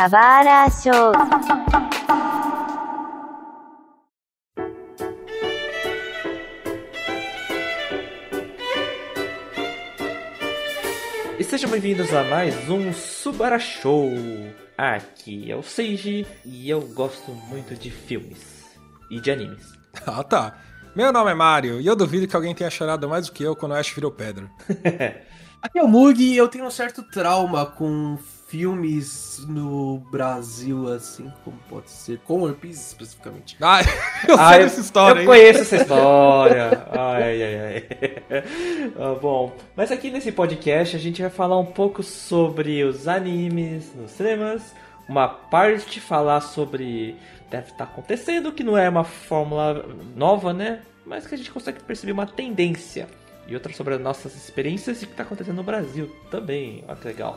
[0.00, 1.12] Kawara Show.
[11.38, 14.10] E sejam bem-vindos a mais um Subara Show.
[14.78, 18.70] Aqui é o Seiji e eu gosto muito de filmes
[19.10, 19.66] e de animes.
[20.06, 20.56] Ah, tá.
[20.96, 23.54] Meu nome é Mario e eu duvido que alguém tenha chorado mais do que eu
[23.54, 24.50] quando o Ash virou pedra.
[25.60, 28.16] Aqui é o Mug e eu tenho um certo trauma com
[28.50, 33.56] filmes no Brasil, assim como pode ser, com One Piece especificamente.
[33.60, 33.80] Ah,
[34.28, 35.26] eu sei Ah, eu- dessa história, Eu hein?
[35.26, 36.86] conheço essa história.
[36.90, 38.42] Ai, ai, ai.
[38.98, 43.94] Ah, bom, mas aqui nesse podcast a gente vai falar um pouco sobre os animes
[43.94, 44.74] nos cinemas.
[45.08, 47.16] Uma parte falar sobre
[47.50, 49.84] deve estar acontecendo, que não é uma fórmula
[50.16, 50.80] nova, né?
[51.06, 53.08] Mas que a gente consegue perceber uma tendência.
[53.48, 56.84] E outra sobre as nossas experiências e o que está acontecendo no Brasil também.
[56.86, 57.36] Olha que legal.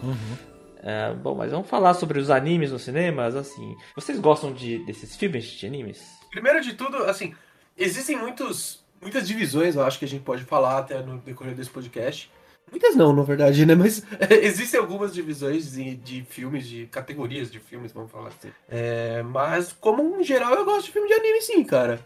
[0.84, 3.76] É, bom, mas vamos falar sobre os animes nos cinemas, assim.
[3.96, 6.20] Vocês gostam de, desses filmes de animes?
[6.30, 7.34] Primeiro de tudo, assim,
[7.78, 11.70] existem muitos, muitas divisões, eu acho que a gente pode falar até no decorrer desse
[11.70, 12.30] podcast.
[12.70, 13.76] Muitas não, na verdade, né?
[13.76, 14.04] Mas
[14.42, 18.52] existem algumas divisões de, de filmes, de categorias de filmes, vamos falar assim.
[18.68, 22.00] É, mas, como em geral, eu gosto de filme de anime sim, cara.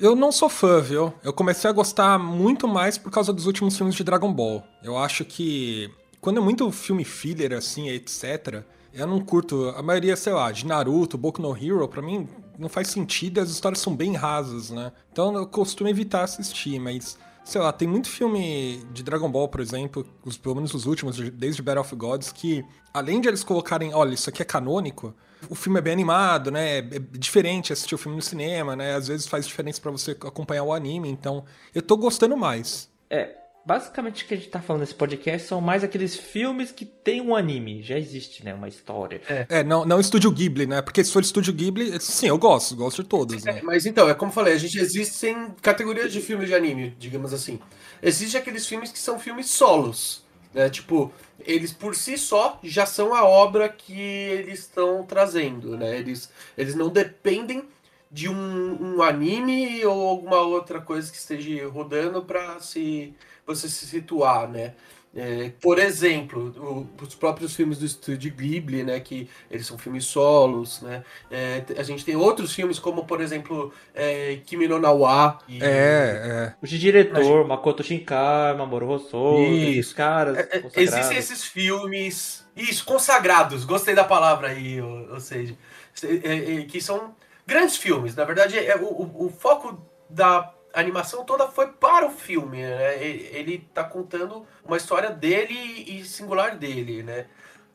[0.00, 1.14] Eu não sou fã, viu?
[1.22, 4.64] Eu comecei a gostar muito mais por causa dos últimos filmes de Dragon Ball.
[4.82, 5.88] Eu acho que
[6.20, 9.68] quando é muito filme filler, assim, etc., eu não curto.
[9.70, 13.40] A maioria, sei lá, de Naruto, Boku no Hero, pra mim não faz sentido e
[13.40, 14.92] as histórias são bem rasas, né?
[15.12, 17.18] Então eu costumo evitar assistir, mas.
[17.42, 21.16] Sei lá, tem muito filme de Dragon Ball, por exemplo, os, pelo menos os últimos,
[21.30, 22.62] desde Battle of Gods, que
[22.92, 25.14] além de eles colocarem, olha, isso aqui é canônico,
[25.48, 26.78] o filme é bem animado, né?
[26.78, 28.94] É diferente assistir o filme no cinema, né?
[28.94, 32.90] Às vezes faz diferença pra você acompanhar o anime, então eu tô gostando mais.
[33.08, 36.84] É, basicamente o que a gente tá falando nesse podcast são mais aqueles filmes que
[36.84, 37.82] tem um anime.
[37.82, 38.54] Já existe, né?
[38.54, 39.20] Uma história.
[39.48, 40.82] É, não, não Estúdio Ghibli, né?
[40.82, 43.60] Porque se for Estúdio Ghibli, sim, eu gosto, gosto de todos, É, né?
[43.62, 47.32] mas então, é como eu falei, a gente existem categorias de filmes de anime, digamos
[47.32, 47.60] assim.
[48.02, 50.24] Existem aqueles filmes que são filmes solos,
[50.54, 50.68] né?
[50.70, 55.96] Tipo, eles por si só já são a obra que eles estão trazendo, né?
[55.98, 57.64] Eles, eles não dependem
[58.10, 63.14] de um, um anime ou alguma outra coisa que esteja rodando para se
[63.54, 64.74] você se situar, né?
[65.12, 70.04] É, por exemplo, o- os próprios filmes do estúdio Ghibli, né, que eles são filmes
[70.04, 71.02] solos, né?
[71.28, 75.38] É, a gente tem outros filmes como, por exemplo, é, Kimi no Nawa.
[75.48, 76.54] e- É, é.
[76.62, 80.38] O de diretor, Makoto Shinkai, Mamoru Hosoda, esses caras.
[80.38, 80.62] É, é.
[80.76, 82.46] Existem esses filmes.
[82.56, 83.64] Isso, consagrados.
[83.64, 85.56] Gostei da palavra aí, ou, ou seja.
[86.04, 88.14] é, é, que são grandes filmes.
[88.14, 89.76] Na verdade, é, o, o- o foco
[90.08, 92.58] da animação toda foi para o filme.
[92.58, 93.04] Né?
[93.04, 97.26] Ele, ele tá contando uma história dele e singular dele, né?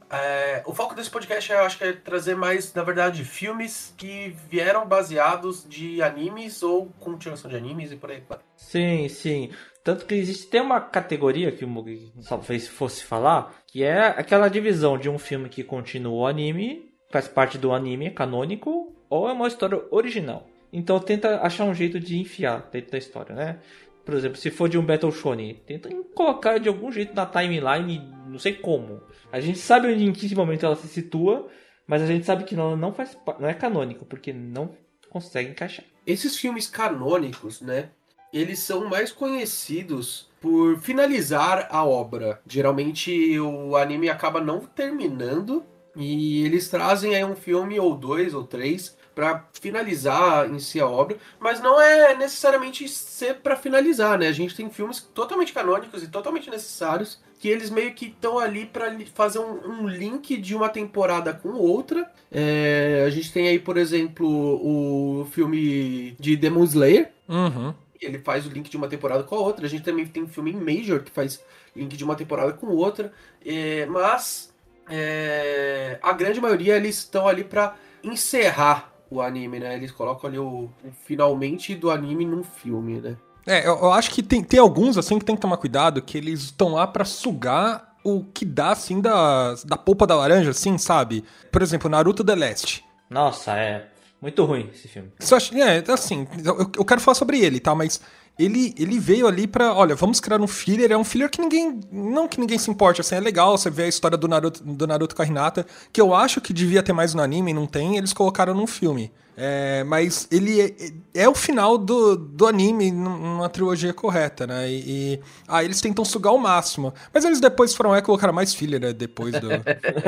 [0.10, 4.36] É, o foco desse podcast eu acho que é trazer mais, na verdade, filmes que
[4.50, 8.40] vieram baseados de animes ou continuação de animes e por aí vai.
[8.56, 9.52] Sim, sim.
[9.84, 14.48] Tanto que existe tem uma categoria que o Mugi talvez fosse falar, que é aquela
[14.48, 19.28] divisão de um filme que continua o anime, faz parte do anime, é canônico, ou
[19.28, 20.48] é uma história original.
[20.76, 23.60] Então tenta achar um jeito de enfiar dentro da história, né?
[24.04, 28.14] Por exemplo, se for de um Battle Shonen, tenta colocar de algum jeito na timeline,
[28.28, 29.02] não sei como.
[29.32, 31.48] A gente sabe onde, em que momento ela se situa,
[31.88, 34.76] mas a gente sabe que ela não faz não é canônico, porque não
[35.10, 35.86] consegue encaixar.
[36.06, 37.90] Esses filmes canônicos, né?
[38.34, 42.42] Eles são mais conhecidos por finalizar a obra.
[42.46, 45.64] Geralmente o anime acaba não terminando
[45.96, 50.88] e eles trazem aí um filme ou dois ou três pra finalizar em si a
[50.88, 54.28] obra, mas não é necessariamente ser pra finalizar, né?
[54.28, 58.70] A gente tem filmes totalmente canônicos e totalmente necessários que eles meio que estão ali
[58.98, 62.12] li- fazer um, um link de uma temporada com outra.
[62.32, 67.74] É, a gente tem aí, por exemplo, o filme de Demon Slayer, Uhum.
[68.02, 69.66] ele faz o link de uma temporada com a outra.
[69.66, 71.42] A gente também tem um filme em Major que faz
[71.76, 73.12] link de uma temporada com outra.
[73.46, 74.54] É, mas
[74.90, 79.76] é, a grande maioria eles estão ali pra encerrar o anime, né?
[79.76, 83.18] Eles colocam ali o, o finalmente do anime num filme, né?
[83.48, 86.18] É, eu, eu acho que tem, tem alguns, assim, que tem que tomar cuidado, que
[86.18, 90.78] eles estão lá pra sugar o que dá, assim, da, da polpa da laranja, assim,
[90.78, 91.24] sabe?
[91.52, 92.84] Por exemplo, Naruto The Last.
[93.10, 93.88] Nossa, é
[94.22, 95.12] muito ruim esse filme.
[95.20, 97.76] Isso é, assim, eu, eu quero falar sobre ele, tá?
[97.76, 98.02] Mas
[98.38, 101.80] ele, ele veio ali pra, olha, vamos criar um filler, é um filler que ninguém,
[101.92, 104.86] não que ninguém se importe, assim, é legal você ver a história do Naruto, do
[104.86, 107.98] Naruto com a Hinata, que eu acho que devia ter mais no anime, não tem,
[107.98, 109.12] eles colocaram num filme.
[109.38, 114.70] É, mas ele é, é, o final do, do anime numa trilogia correta, né?
[114.70, 116.94] E, e ah, eles tentam sugar o máximo.
[117.14, 118.94] Mas eles depois foram é colocar mais filler, né?
[118.94, 119.52] Depois do.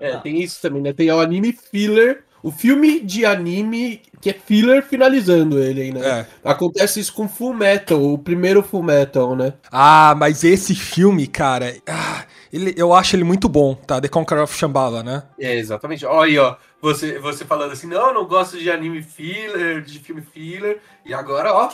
[0.00, 0.92] é, tem isso também, né?
[0.92, 6.26] Tem o anime filler o filme de anime que é filler finalizando ele né?
[6.44, 6.50] É.
[6.50, 9.54] Acontece isso com Full Metal, o primeiro Full Metal, né?
[9.70, 14.00] Ah, mas esse filme, cara, ah, ele, eu acho ele muito bom, tá?
[14.00, 15.22] The Conqueror of Shambhala, né?
[15.38, 16.04] É, exatamente.
[16.06, 16.56] Olha aí, ó.
[16.80, 20.80] Você, você falando assim, não, eu não gosto de anime filler, de filme filler.
[21.04, 21.70] E agora, ó,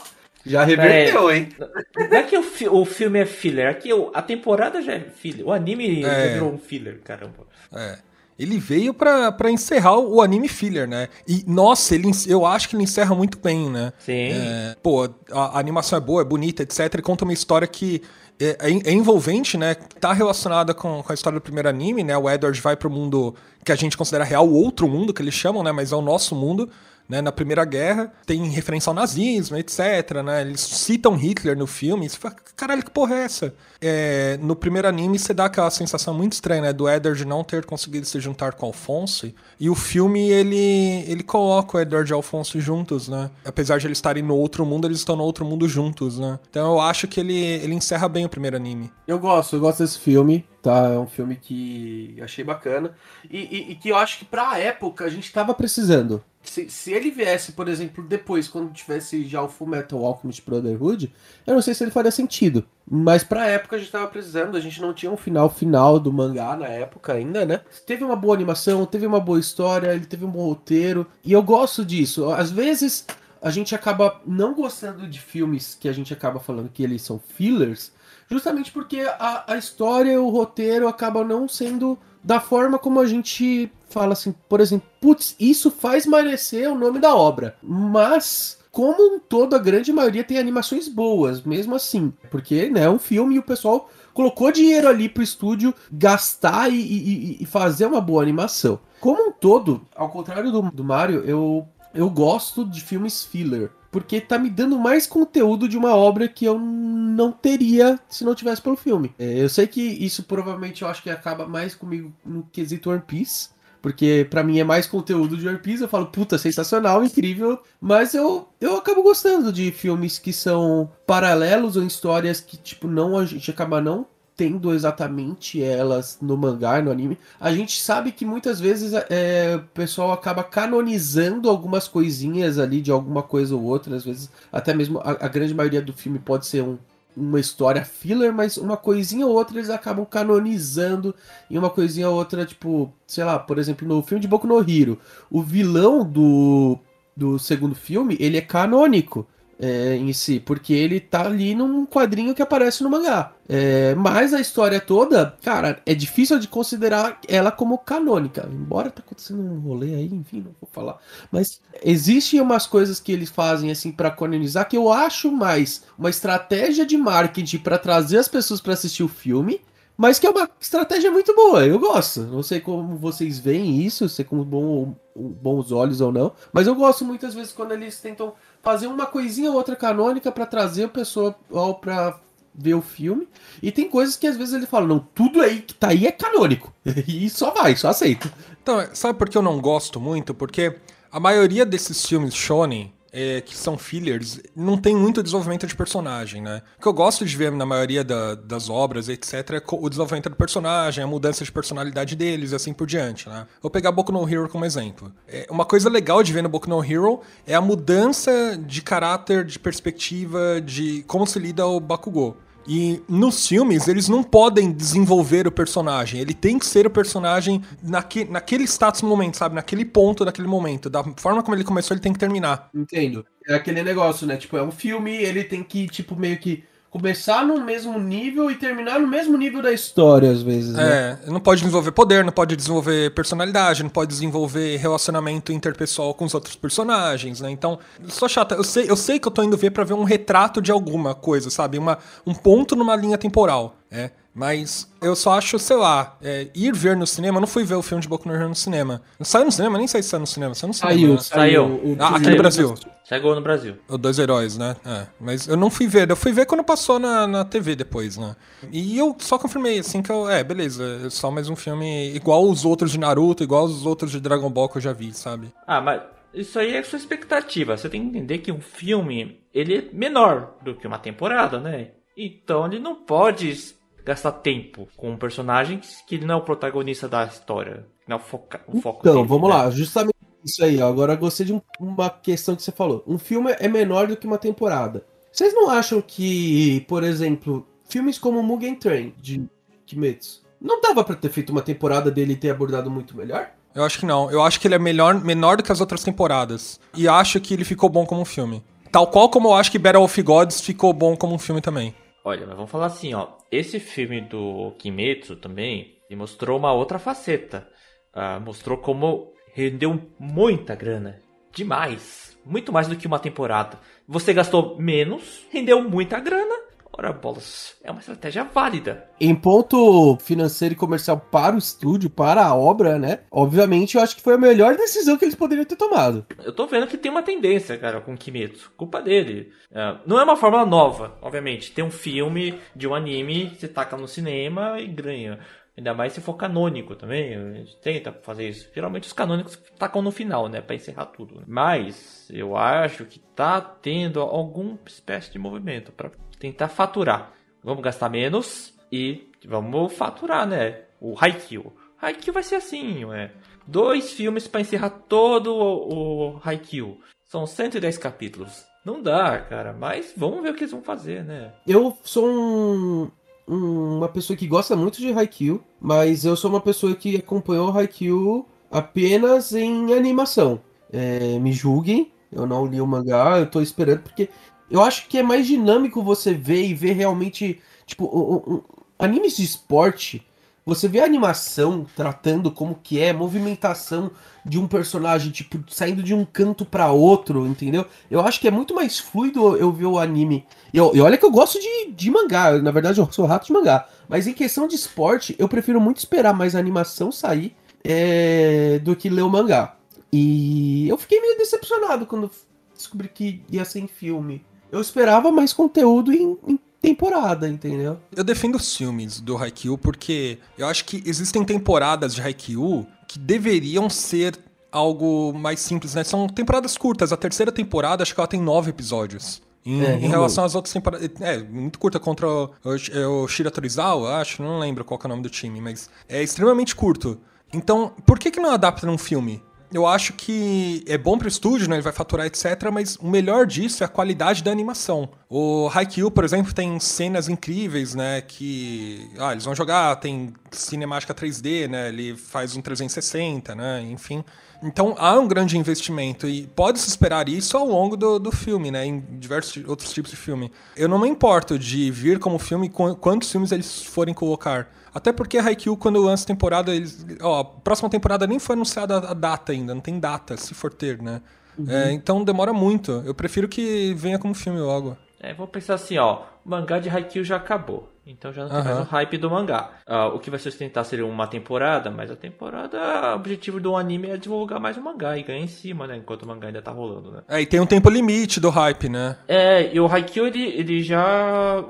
[0.46, 1.49] já reverteu, é, hein?
[1.96, 5.46] Não é que o, o filme é filler, é que a temporada já é filler.
[5.46, 6.02] O anime é.
[6.02, 7.46] já virou um filler, caramba.
[7.72, 7.99] É.
[8.39, 11.09] Ele veio para encerrar o anime filler, né?
[11.27, 13.93] E, nossa, ele, eu acho que ele encerra muito bem, né?
[13.99, 14.31] Sim.
[14.33, 16.95] É, pô, a, a, animação é boa, é bonita, etc.
[16.99, 18.03] E conta uma história que
[18.41, 19.75] é, é, é, envolvente, né?
[19.75, 22.19] Tá relacionada com, com a história do primeiro anime, né?
[22.19, 25.35] O Edward vai pro mundo que a gente considera real, o outro mundo que eles
[25.35, 25.71] chamam, né?
[25.71, 26.69] Mas é o nosso mundo
[27.09, 30.23] né, na Primeira Guerra, tem referência ao nazismo, etc.
[30.25, 33.55] Né, eles citam Hitler no filme, você fala, caralho, que porra é essa?
[33.81, 37.65] É, no primeiro anime você dá aquela sensação muito estranha, né, do Edward não ter
[37.65, 42.61] conseguido se juntar com Alfonso, e o filme, ele, ele coloca o Edward e Alfonso
[42.61, 46.19] juntos, né, apesar de eles estarem no outro mundo, eles estão no outro mundo juntos,
[46.19, 48.91] né, então eu acho que ele, ele encerra bem o primeiro anime.
[49.07, 52.94] Eu gosto, eu gosto desse filme, tá, é um filme que achei bacana,
[53.31, 56.93] e, e, e que eu acho que pra época a gente tava precisando, se, se
[56.93, 61.12] ele viesse, por exemplo, depois, quando tivesse já o Full Metal Alchemist Brotherhood,
[61.46, 62.64] eu não sei se ele faria sentido.
[62.87, 66.12] Mas pra época a gente tava precisando, a gente não tinha um final final do
[66.12, 67.61] mangá na época ainda, né?
[67.87, 71.06] Teve uma boa animação, teve uma boa história, ele teve um bom roteiro.
[71.25, 72.31] E eu gosto disso.
[72.31, 73.06] Às vezes
[73.44, 77.19] a gente acaba não gostando de filmes que a gente acaba falando que eles são
[77.19, 77.93] fillers,
[78.26, 83.70] justamente porque a, a história, o roteiro acaba não sendo da forma como a gente
[83.91, 87.55] fala assim, por exemplo, putz, isso faz merecer o nome da obra.
[87.62, 92.14] Mas como um todo, a grande maioria tem animações boas, mesmo assim.
[92.31, 96.81] Porque né, é um filme e o pessoal colocou dinheiro ali pro estúdio gastar e,
[96.81, 98.81] e, e, fazer uma boa animação.
[99.00, 104.20] Como um todo, ao contrário do, do Mario, eu, eu gosto de filmes filler porque
[104.20, 108.61] tá me dando mais conteúdo de uma obra que eu não teria se não tivesse
[108.61, 109.14] pelo filme.
[109.17, 113.02] É, eu sei que isso provavelmente eu acho que acaba mais comigo no quesito One
[113.06, 113.50] Piece,
[113.81, 118.14] porque para mim é mais conteúdo de One Piece, eu falo, puta, sensacional, incrível, mas
[118.14, 123.25] eu, eu acabo gostando de filmes que são paralelos ou histórias que, tipo, não a
[123.25, 124.06] gente acaba não
[124.37, 129.63] tendo exatamente elas no mangá, no anime, a gente sabe que muitas vezes é, o
[129.69, 134.99] pessoal acaba canonizando algumas coisinhas ali de alguma coisa ou outra, às vezes até mesmo
[134.99, 136.77] a, a grande maioria do filme pode ser um,
[137.17, 141.15] uma história filler, mas uma coisinha ou outra eles acabam canonizando
[141.49, 144.59] e uma coisinha ou outra, tipo, sei lá, por exemplo, no filme de Boku no
[144.59, 144.99] Hero,
[145.31, 146.79] o vilão do,
[147.17, 149.27] do segundo filme, ele é canônico
[149.59, 153.33] é, em si, porque ele tá ali num quadrinho que aparece no mangá.
[153.49, 158.49] É, mas a história toda, cara, é difícil de considerar ela como canônica.
[158.51, 160.99] Embora tá acontecendo um rolê aí, enfim, não vou falar.
[161.31, 166.11] Mas existem umas coisas que eles fazem assim para canonizar que eu acho mais uma
[166.11, 169.61] estratégia de marketing para trazer as pessoas para assistir o filme
[169.96, 172.23] mas que é uma estratégia muito boa, eu gosto.
[172.23, 176.75] Não sei como vocês veem isso, se com bom, bons olhos ou não, mas eu
[176.75, 180.88] gosto muitas vezes quando eles tentam fazer uma coisinha ou outra canônica para trazer a
[180.88, 181.37] pessoa
[181.81, 182.19] para
[182.55, 183.29] ver o filme.
[183.62, 186.12] E tem coisas que às vezes ele fala, não, tudo aí que tá aí é
[186.12, 186.73] canônico.
[187.06, 188.32] e só vai, só aceita.
[188.62, 190.35] Então, sabe por que eu não gosto muito?
[190.35, 190.76] Porque
[191.11, 196.42] a maioria desses filmes shonen é, que são fillers, não tem muito desenvolvimento de personagem,
[196.42, 196.62] né?
[196.76, 200.28] O que eu gosto de ver na maioria da, das obras, etc., é o desenvolvimento
[200.28, 203.47] do personagem, a mudança de personalidade deles e assim por diante, né?
[203.62, 205.12] Vou pegar Boku no Hero como exemplo.
[205.28, 209.44] É, uma coisa legal de ver no Boku no Hero é a mudança de caráter,
[209.44, 212.37] de perspectiva, de como se lida o Bakugou.
[212.66, 216.21] E nos filmes, eles não podem desenvolver o personagem.
[216.21, 219.54] Ele tem que ser o personagem naque, naquele status momento, sabe?
[219.54, 220.88] Naquele ponto, naquele momento.
[220.88, 222.71] Da forma como ele começou, ele tem que terminar.
[222.75, 223.25] Entendo.
[223.47, 224.37] É aquele negócio, né?
[224.37, 226.64] Tipo, é um filme, ele tem que, tipo, meio que
[226.95, 230.75] começar no mesmo nível e terminar no mesmo nível da história, às vezes.
[230.75, 231.19] Né?
[231.25, 236.25] É, não pode desenvolver poder, não pode desenvolver personalidade, não pode desenvolver relacionamento interpessoal com
[236.25, 237.51] os outros personagens, né?
[237.51, 238.55] Então, sou chata.
[238.55, 241.17] Eu sei, eu sei que eu tô indo ver para ver um retrato de alguma
[241.17, 241.79] coisa, sabe?
[241.79, 243.75] Uma, um ponto numa linha temporal.
[243.91, 244.11] É.
[244.35, 247.76] Mas eu só acho, sei lá, é, ir ver no cinema, eu não fui ver
[247.76, 249.00] o filme de Boku no Hero no cinema.
[249.21, 249.79] Saiu no cinema?
[249.79, 250.55] Nem sei se saiu no cinema.
[250.55, 250.95] Saiu no cinema.
[250.97, 251.21] Saiu, né?
[251.21, 251.64] Saiu.
[251.67, 252.31] o- Ah, aqui Saiu.
[252.31, 252.75] no Brasil.
[253.05, 253.76] Chegou no Brasil.
[253.88, 254.75] O Dois Heróis, né?
[254.85, 255.07] É.
[255.21, 256.11] Mas eu não fui ver.
[256.11, 258.35] Eu fui ver quando passou na, na TV depois, né?
[258.73, 260.29] E eu só confirmei, assim, que eu.
[260.29, 261.03] É, beleza.
[261.07, 264.50] É só mais um filme igual os outros de Naruto, igual os outros de Dragon
[264.50, 265.53] Ball que eu já vi, sabe?
[265.67, 266.00] Ah, mas
[266.33, 267.76] isso aí é sua expectativa.
[267.76, 271.91] Você tem que entender que um filme, ele é menor do que uma temporada, né?
[272.17, 277.08] Então ele não pode gastar tempo com um personagem que ele não é o protagonista
[277.08, 277.87] da história.
[278.06, 279.54] Não é o, foca, o foco Então, dele, vamos né?
[279.56, 280.80] lá, justamente isso aí.
[280.82, 280.88] ó.
[280.88, 283.02] Agora eu gostei de um- uma questão que você falou.
[283.06, 285.04] Um filme é menor do que uma temporada.
[285.32, 289.44] Vocês não acham que, por exemplo, filmes como Mugen Train, de
[289.87, 293.50] Kimetsu, não dava pra ter feito uma temporada dele e ter abordado muito melhor?
[293.75, 294.30] Eu acho que não.
[294.30, 296.78] Eu acho que ele é melhor, menor do que as outras temporadas.
[296.94, 298.62] E acho que ele ficou bom como um filme.
[298.92, 301.92] Tal qual como eu acho que Battle of Gods ficou bom como um filme também.
[302.25, 303.26] Olha, mas vamos falar assim, ó.
[303.54, 307.68] Esse filme do Kimetsu também mostrou uma outra faceta.
[308.12, 311.23] Ah, mostrou como rendeu muita grana.
[311.52, 312.37] Demais.
[312.44, 313.78] Muito mais do que uma temporada.
[314.08, 316.63] Você gastou menos, rendeu muita grana.
[316.97, 319.11] Ora, bolas, é uma estratégia válida.
[319.21, 323.21] Em ponto financeiro e comercial para o estúdio, para a obra, né?
[323.33, 326.25] Obviamente, eu acho que foi a melhor decisão que eles poderiam ter tomado.
[326.45, 328.71] Eu tô vendo que tem uma tendência, cara, com Kimetsu.
[328.77, 329.51] Culpa dele.
[329.73, 331.73] É, não é uma fórmula nova, obviamente.
[331.73, 335.41] Tem um filme de um anime, você taca no cinema e ganha.
[335.77, 337.35] Ainda mais se for canônico também.
[337.35, 338.71] A gente tenta fazer isso.
[338.73, 340.61] Geralmente os canônicos tacam no final, né?
[340.61, 341.43] Pra encerrar tudo.
[341.49, 346.11] Mas eu acho que tá tendo alguma espécie de movimento pra
[346.53, 347.33] tentar faturar.
[347.63, 350.81] Vamos gastar menos e vamos faturar, né?
[351.01, 351.73] O Haikyuu.
[352.01, 353.31] Haikyuu vai ser assim, ué.
[353.67, 356.99] Dois filmes pra encerrar todo o, o Haikyuu.
[357.25, 358.65] São 110 capítulos.
[358.85, 359.73] Não dá, cara.
[359.73, 361.53] Mas vamos ver o que eles vão fazer, né?
[361.67, 363.11] Eu sou um,
[363.49, 367.71] um- uma pessoa que gosta muito de Haikyuu, mas eu sou uma pessoa que acompanhou
[367.77, 370.61] Haikyuu apenas em animação.
[370.93, 374.29] É, me julguem, eu não li o mangá, eu tô esperando, porque
[374.75, 378.62] eu acho que é mais dinâmico você ver e ver realmente, tipo, um- um-
[378.99, 380.21] animes de esporte,
[380.66, 384.11] você vê a animação tratando como que é, movimentação
[384.45, 387.85] de um personagem, tipo, saindo de um canto pra outro, entendeu?
[388.11, 391.25] Eu acho que é muito mais fluido eu ver o anime e, e olha que
[391.25, 393.87] eu gosto de, de mangá, na verdade eu sou rato de mangá.
[394.09, 397.54] Mas em questão de esporte, eu prefiro muito esperar mais a animação sair
[397.85, 399.76] é, do que ler o mangá.
[400.12, 402.31] E eu fiquei meio decepcionado quando
[402.75, 404.45] descobri que ia ser em filme.
[404.75, 407.97] Eu esperava mais conteúdo em, em temporada, entendeu?
[408.14, 413.16] Eu defendo os filmes do Haikyuu porque eu acho que existem temporadas de Haikyuu que
[413.16, 414.37] deveriam ser
[414.73, 416.02] algo mais simples, né?
[416.02, 417.12] São temporadas curtas.
[417.12, 419.40] A terceira temporada, acho que ela tem nove episódios.
[419.64, 421.09] Em, É, em relação às outras temporadas.
[421.21, 425.09] É, muito curta contra o, o, o Shira Torizawa, acho, não lembro qual é o
[425.09, 427.19] nome do time, mas é extremamente curto.
[427.52, 429.40] Então, por que, que não adapta num filme?
[429.75, 431.75] Eu acho que é bom pro estúdio, né?
[431.75, 432.45] Ele vai faturar, etc.
[432.73, 435.09] Mas o melhor disso é a qualidade da animação.
[435.28, 438.21] O Haikyuu, por exemplo, tem cenas incríveis, né?
[438.21, 439.11] Que.
[439.19, 441.88] Ah, eles vão jogar, tem cinemática 3D, né?
[441.88, 443.83] Ele faz um 360, né?
[443.83, 444.25] Enfim.
[444.62, 448.87] Então há um grande investimento e pode-se esperar isso ao longo do, do filme, né?
[448.87, 450.52] Em diversos outros tipos de filme.
[450.76, 454.69] Eu não me importo de vir como filme qu- quantos filmes eles forem colocar.
[454.95, 457.05] Até porque Haikyuu, quando lança temporada, eles.
[457.21, 460.73] Ó, a próxima temporada nem foi anunciada a data ainda, não tem data, se for
[460.73, 461.21] ter, né?
[461.69, 463.03] É, então demora muito.
[463.05, 464.97] Eu prefiro que venha como filme logo.
[465.25, 466.23] É, vou pensar assim, ó.
[466.45, 467.90] O mangá de Haikyuu já acabou.
[468.07, 468.75] Então já não tem Aham.
[468.75, 469.71] mais o hype do mangá.
[469.87, 472.78] Ah, o que vai sustentar seria uma temporada, mas a temporada,
[473.12, 475.97] o objetivo do anime é divulgar mais o mangá e ganhar em cima, né?
[475.97, 477.23] Enquanto o mangá ainda tá rolando, né?
[477.26, 479.16] É, e tem um tempo limite do hype, né?
[479.26, 481.64] É, e o Haikyuu, ele, ele já...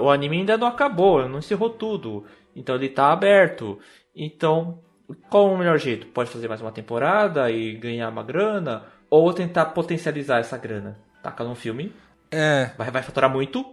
[0.00, 2.24] O, anime ainda não acabou, não encerrou tudo.
[2.56, 3.78] Então ele tá aberto.
[4.16, 4.78] Então,
[5.28, 6.06] qual o melhor jeito?
[6.06, 8.84] Pode fazer mais uma temporada e ganhar uma grana?
[9.10, 10.98] Ou tentar potencializar essa grana?
[11.22, 11.92] Taca num filme,
[12.32, 12.70] É.
[12.76, 13.64] vai, vai faturar muito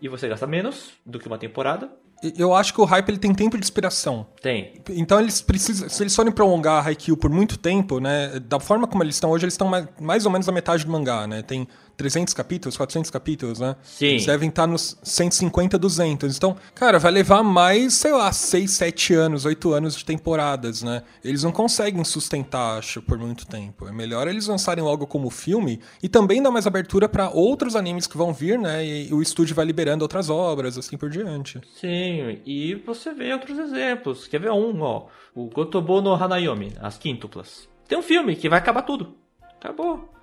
[0.00, 1.90] e você gasta menos do que uma temporada.
[2.36, 4.26] Eu acho que o hype ele tem tempo de inspiração.
[4.40, 4.80] Tem.
[4.90, 8.86] Então eles precisam, se eles forem prolongar a Haikyuu por muito tempo, né, da forma
[8.86, 11.42] como eles estão hoje, eles estão mais, mais ou menos na metade do mangá, né?
[11.42, 13.76] Tem 300 capítulos, 400 capítulos, né?
[13.82, 14.06] Sim.
[14.06, 16.36] Eles devem estar nos 150, 200.
[16.36, 21.02] Então, cara, vai levar mais, sei lá, 6, 7 anos, 8 anos de temporadas, né?
[21.24, 23.88] Eles não conseguem sustentar, acho, por muito tempo.
[23.88, 28.06] É melhor eles lançarem logo como filme e também dar mais abertura para outros animes
[28.06, 28.84] que vão vir, né?
[28.84, 31.60] E o estúdio vai liberando outras obras, assim por diante.
[31.80, 34.26] Sim, e você vê outros exemplos.
[34.28, 35.06] Quer ver um, ó?
[35.34, 37.68] O Gotobo no Hanayomi, as quíntuplas.
[37.88, 39.14] Tem um filme que vai acabar tudo.
[39.60, 40.15] Acabou.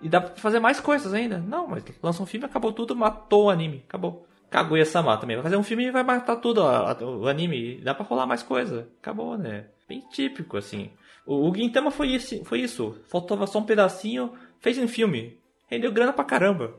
[0.00, 1.38] E dá pra fazer mais coisas ainda.
[1.38, 3.84] Não, mas lança um filme, acabou tudo, matou o anime.
[3.88, 4.26] Acabou.
[4.50, 5.36] Kaguya-sama também.
[5.36, 7.80] Vai fazer um filme e vai matar tudo, ó, o anime.
[7.82, 8.88] Dá pra rolar mais coisa.
[9.00, 9.66] Acabou, né?
[9.88, 10.90] Bem típico, assim.
[11.24, 12.96] O, o Gintama foi, esse, foi isso.
[13.06, 15.38] Faltava só um pedacinho, fez um filme.
[15.68, 16.74] Rendeu grana pra caramba.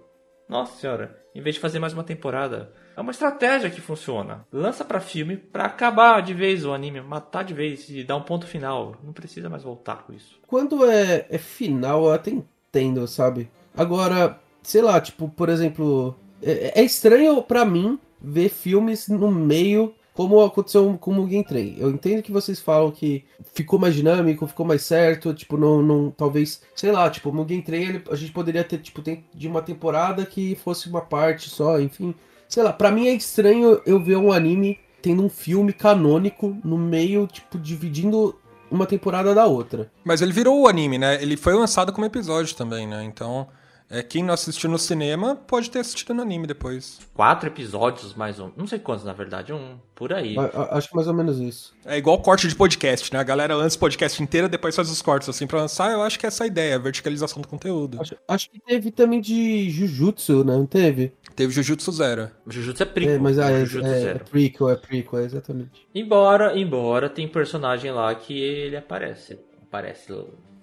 [0.49, 1.17] Nossa senhora.
[1.33, 2.73] Em vez de fazer mais uma temporada.
[2.95, 4.45] É uma estratégia que funciona.
[4.51, 8.23] Lança para filme para acabar de vez o anime, matar de vez e dar um
[8.23, 8.97] ponto final.
[9.01, 10.37] Não precisa mais voltar com isso.
[10.45, 12.31] Quando é, é final, até
[12.71, 13.49] entendo, sabe?
[13.75, 19.93] Agora, sei lá, tipo, por exemplo, é, é estranho para mim ver filmes no meio
[20.13, 21.77] como aconteceu com o Mugen Train.
[21.79, 23.23] Eu entendo que vocês falam que
[23.53, 27.61] ficou mais dinâmico, ficou mais certo, tipo, não, não talvez, sei lá, tipo, o Mugen
[27.61, 31.79] Train ele, a gente poderia ter, tipo, de uma temporada que fosse uma parte só,
[31.79, 32.13] enfim.
[32.47, 36.77] Sei lá, pra mim é estranho eu ver um anime tendo um filme canônico no
[36.77, 38.35] meio, tipo, dividindo
[38.71, 39.91] uma temporada da outra.
[40.03, 41.21] Mas ele virou o anime, né?
[41.21, 43.03] Ele foi lançado como episódio também, né?
[43.03, 43.47] Então,
[43.93, 46.97] é, quem não assistiu no cinema pode ter assistido no anime depois.
[47.13, 48.49] Quatro episódios, mais um.
[48.55, 50.35] Não sei quantos, na verdade, um por aí.
[50.37, 51.73] A, acho que mais ou menos isso.
[51.85, 53.19] É igual corte de podcast, né?
[53.19, 55.91] A galera lança o podcast inteiro, depois faz os cortes assim pra lançar.
[55.91, 57.99] Eu acho que é essa a ideia, a verticalização do conteúdo.
[57.99, 60.55] Acho, acho que teve também de Jujutsu, né?
[60.55, 61.11] Não teve?
[61.41, 62.29] Teve Jujutsu Zero.
[62.45, 63.15] Jujutsu é prequel.
[63.15, 65.87] É, mas ah, é, é, é, prequel, é prequel, é exatamente.
[65.93, 69.39] Embora, embora tem personagem lá que ele aparece.
[69.63, 70.13] Aparece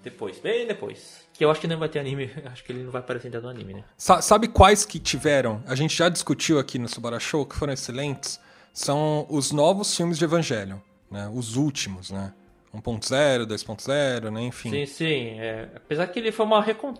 [0.01, 1.27] depois, bem depois.
[1.33, 3.41] Que eu acho que não vai ter anime, acho que ele não vai aparecer ainda
[3.41, 3.83] no anime, né?
[3.97, 5.61] Sa sabe quais que tiveram?
[5.67, 8.39] A gente já discutiu aqui no Subara Show, que foram excelentes.
[8.71, 10.81] São os novos filmes de Evangelho,
[11.11, 11.29] né?
[11.33, 12.33] Os últimos, né?
[12.73, 14.43] 1.0, 2.0, né?
[14.43, 14.69] Enfim.
[14.69, 15.39] Sim, sim.
[15.41, 16.93] É, apesar que ele foi uma recon...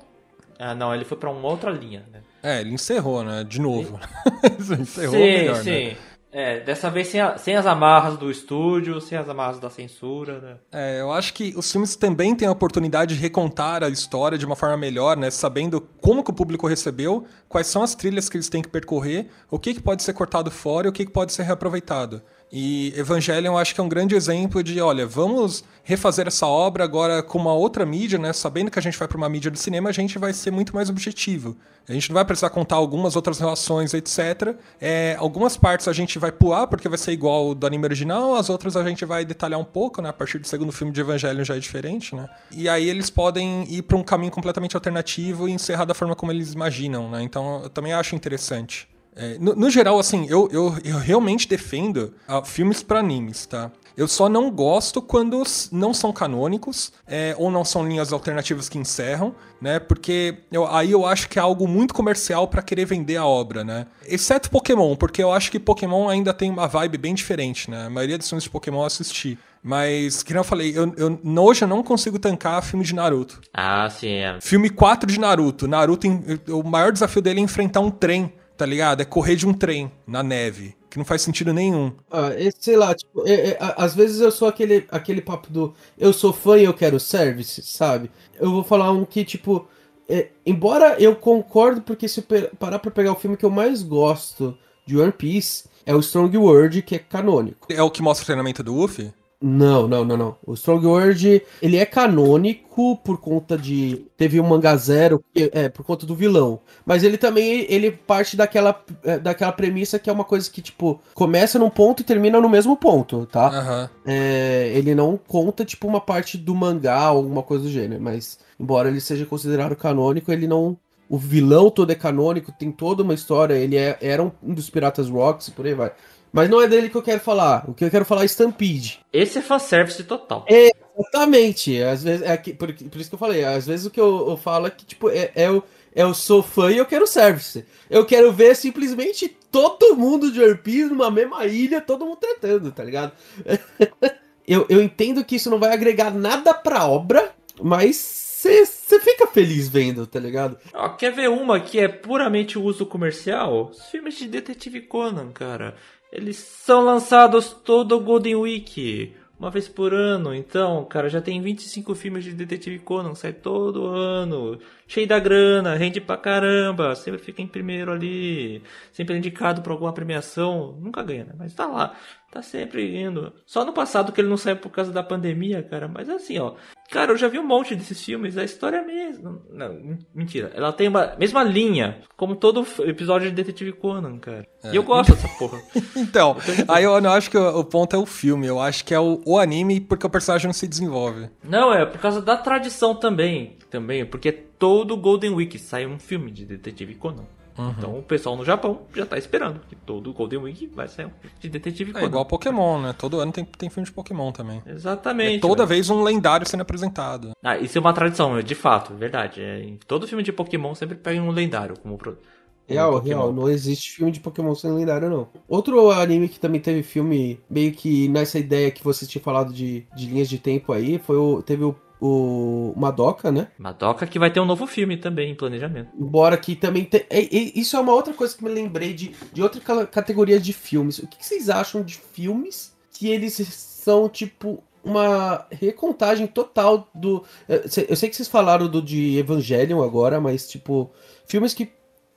[0.58, 2.22] Ah, não, ele foi para uma outra linha, né?
[2.42, 3.44] É, ele encerrou, né?
[3.44, 4.00] De novo.
[4.80, 5.64] encerrou sim, melhor, né?
[5.64, 5.88] sim.
[5.88, 5.98] Né?
[6.32, 10.40] É, dessa vez sem, a, sem as amarras do estúdio, sem as amarras da censura,
[10.40, 10.58] né?
[10.72, 14.46] É, eu acho que os filmes também têm a oportunidade de recontar a história de
[14.46, 15.32] uma forma melhor, né?
[15.32, 19.28] Sabendo como que o público recebeu, quais são as trilhas que eles têm que percorrer,
[19.50, 22.22] o que, que pode ser cortado fora e o que, que pode ser reaproveitado.
[22.52, 26.84] E Evangelion eu acho que é um grande exemplo de, olha, vamos refazer essa obra
[26.84, 28.34] agora com uma outra mídia, né?
[28.34, 30.74] Sabendo que a gente vai para uma mídia do cinema, a gente vai ser muito
[30.74, 31.56] mais objetivo.
[31.88, 34.56] A gente não vai precisar contar algumas outras relações, etc.
[34.82, 38.50] É, algumas partes a gente vai pular porque vai ser igual do anime original, as
[38.50, 40.10] outras a gente vai detalhar um pouco, né?
[40.10, 42.28] A partir do segundo filme de Evangelion já é diferente, né?
[42.52, 46.32] E aí eles podem ir para um caminho completamente alternativo e encerrar da forma como
[46.32, 47.22] eles imaginam, né?
[47.22, 48.88] Então eu também acho interessante.
[49.16, 53.72] É, no, no, geral, assim, eu, eu, eu realmente defendo uh, filmes para animes, tá?
[53.98, 58.78] Eu só não gosto quando não são canônicos é, ou não são linhas alternativas que
[58.78, 59.78] encerram, né?
[59.78, 63.62] Porque eu, aí eu acho que é algo muito comercial para querer vender a obra,
[63.62, 63.88] né?
[64.08, 67.88] Exceto Pokémon, porque eu acho que Pokémon ainda tem uma vibe bem diferente, né?
[67.88, 69.38] A maioria dos filmes de Pokémon eu assisti.
[69.62, 73.42] Mas, que eu falei, eu, eu, hoje eu não consigo tancar filme de Naruto.
[73.54, 74.14] Ah, sim.
[74.14, 74.38] É.
[74.40, 75.68] Filme 4 de Naruto.
[75.68, 76.08] Naruto,
[76.48, 79.00] o maior desafio dele é enfrentar um trem tá ligado?
[79.00, 81.94] É correr de um trem na neve, que não faz sentido nenhum.
[82.12, 86.12] Ah, sei lá, tipo, é, é, às vezes eu sou aquele, aquele papo do eu
[86.12, 88.12] sou fã e eu quero service, sabe?
[88.38, 89.66] Eu vou falar um que, tipo,
[90.10, 93.82] é, embora eu concordo, porque se eu parar pra pegar o filme que eu mais
[93.82, 97.66] gosto de One Piece, é o Strong World, que é canônico.
[97.72, 99.14] É o que mostra o treinamento do Luffy?
[99.42, 100.36] Não, não, não, não.
[100.46, 104.06] O Strong World, ele é canônico por conta de...
[104.18, 106.60] Teve um mangá zero, é, por conta do vilão.
[106.86, 111.00] Mas ele também, ele parte daquela, é, daquela premissa que é uma coisa que, tipo,
[111.14, 113.50] começa num ponto e termina no mesmo ponto, tá?
[113.50, 113.90] Uhum.
[114.06, 118.02] É, ele não conta, tipo, uma parte do mangá ou alguma coisa do gênero.
[118.02, 120.78] Mas, embora ele seja considerado canônico, ele não...
[121.08, 123.56] O vilão todo é canônico, tem toda uma história.
[123.56, 125.92] Ele é, era um dos Piratas Rocks e por aí vai.
[126.32, 127.66] Mas não é dele que eu quero falar.
[127.68, 129.00] O que eu quero falar é Stampede.
[129.12, 130.46] Esse é fanservice total.
[130.48, 131.82] É, exatamente.
[131.82, 133.44] Às vezes, é que, por, por, isso que eu falei.
[133.44, 135.64] Às vezes o que eu, eu falo é que, tipo, é, é, eu,
[135.96, 137.66] eu sou fã e eu quero service.
[137.90, 142.72] Eu quero ver simplesmente todo mundo de One Piece numa mesma ilha, todo mundo tratando,
[142.72, 143.12] tá ligado?
[144.48, 147.96] eu, eu entendo que isso não vai agregar nada pra obra, mas
[148.40, 150.58] você fica feliz vendo, tá ligado?
[150.74, 153.70] Ó, quer ver uma que é puramente uso comercial?
[153.70, 155.76] Os filmes de Detetive Conan, cara.
[156.12, 160.34] Eles são lançados todo Golden Week, uma vez por ano.
[160.34, 164.60] Então, cara, já tem 25 filmes de Detetive Conan, sai todo ano.
[164.90, 169.72] Cheio da grana, rende pra caramba, sempre fica em primeiro ali, sempre é indicado pra
[169.72, 170.76] alguma premiação.
[170.82, 171.34] Nunca ganha, né?
[171.38, 171.96] Mas tá lá.
[172.32, 173.32] Tá sempre indo.
[173.46, 175.88] Só no passado que ele não saiu por causa da pandemia, cara.
[175.88, 176.54] Mas assim, ó.
[176.92, 178.36] Cara, eu já vi um monte desses filmes.
[178.36, 179.42] A história é mesmo.
[179.52, 180.52] Não, mentira.
[180.56, 182.02] Ela tem uma mesma linha.
[182.18, 184.46] Como todo episódio de Detetive Conan, cara.
[184.64, 184.72] É.
[184.72, 185.60] E eu gosto dessa porra.
[185.96, 186.36] então,
[186.68, 188.48] aí eu não acho que o, o, ponto é o filme.
[188.48, 191.30] Eu acho que é o, o anime porque o personagem não se desenvolve.
[191.44, 193.59] Não, é por causa da tradição também.
[193.70, 194.06] Também.
[194.06, 197.26] Porque todo Golden Week sai um filme de Detetive Conan.
[197.60, 197.74] Uhum.
[197.78, 201.12] Então o pessoal no Japão já tá esperando que todo Golden Week vai ser um
[201.40, 202.96] de detetive É igual Pokémon, né?
[202.98, 204.64] Todo ano tem, tem filme de Pokémon também.
[204.66, 205.38] Exatamente.
[205.38, 207.32] É toda vez um lendário sendo apresentado.
[207.44, 209.42] Ah, isso é uma tradição, de fato, verdade.
[209.42, 212.24] É, em todo filme de Pokémon sempre pega um lendário como produto.
[212.66, 215.28] Real, real, não existe filme de Pokémon sem lendário, não.
[215.48, 219.88] Outro anime que também teve filme meio que nessa ideia que você tinha falado de,
[219.96, 221.42] de linhas de tempo aí, foi o.
[221.42, 223.48] Teve o o Madoka, né?
[223.58, 225.90] Madoka que vai ter um novo filme também em planejamento.
[225.98, 227.06] Embora que também te...
[227.10, 230.54] é, é, isso é uma outra coisa que me lembrei de, de outra categoria de
[230.54, 231.00] filmes.
[231.00, 237.24] O que, que vocês acham de filmes que eles são tipo uma recontagem total do.
[237.48, 240.90] Eu sei que vocês falaram do de Evangelion agora, mas tipo
[241.26, 241.70] filmes que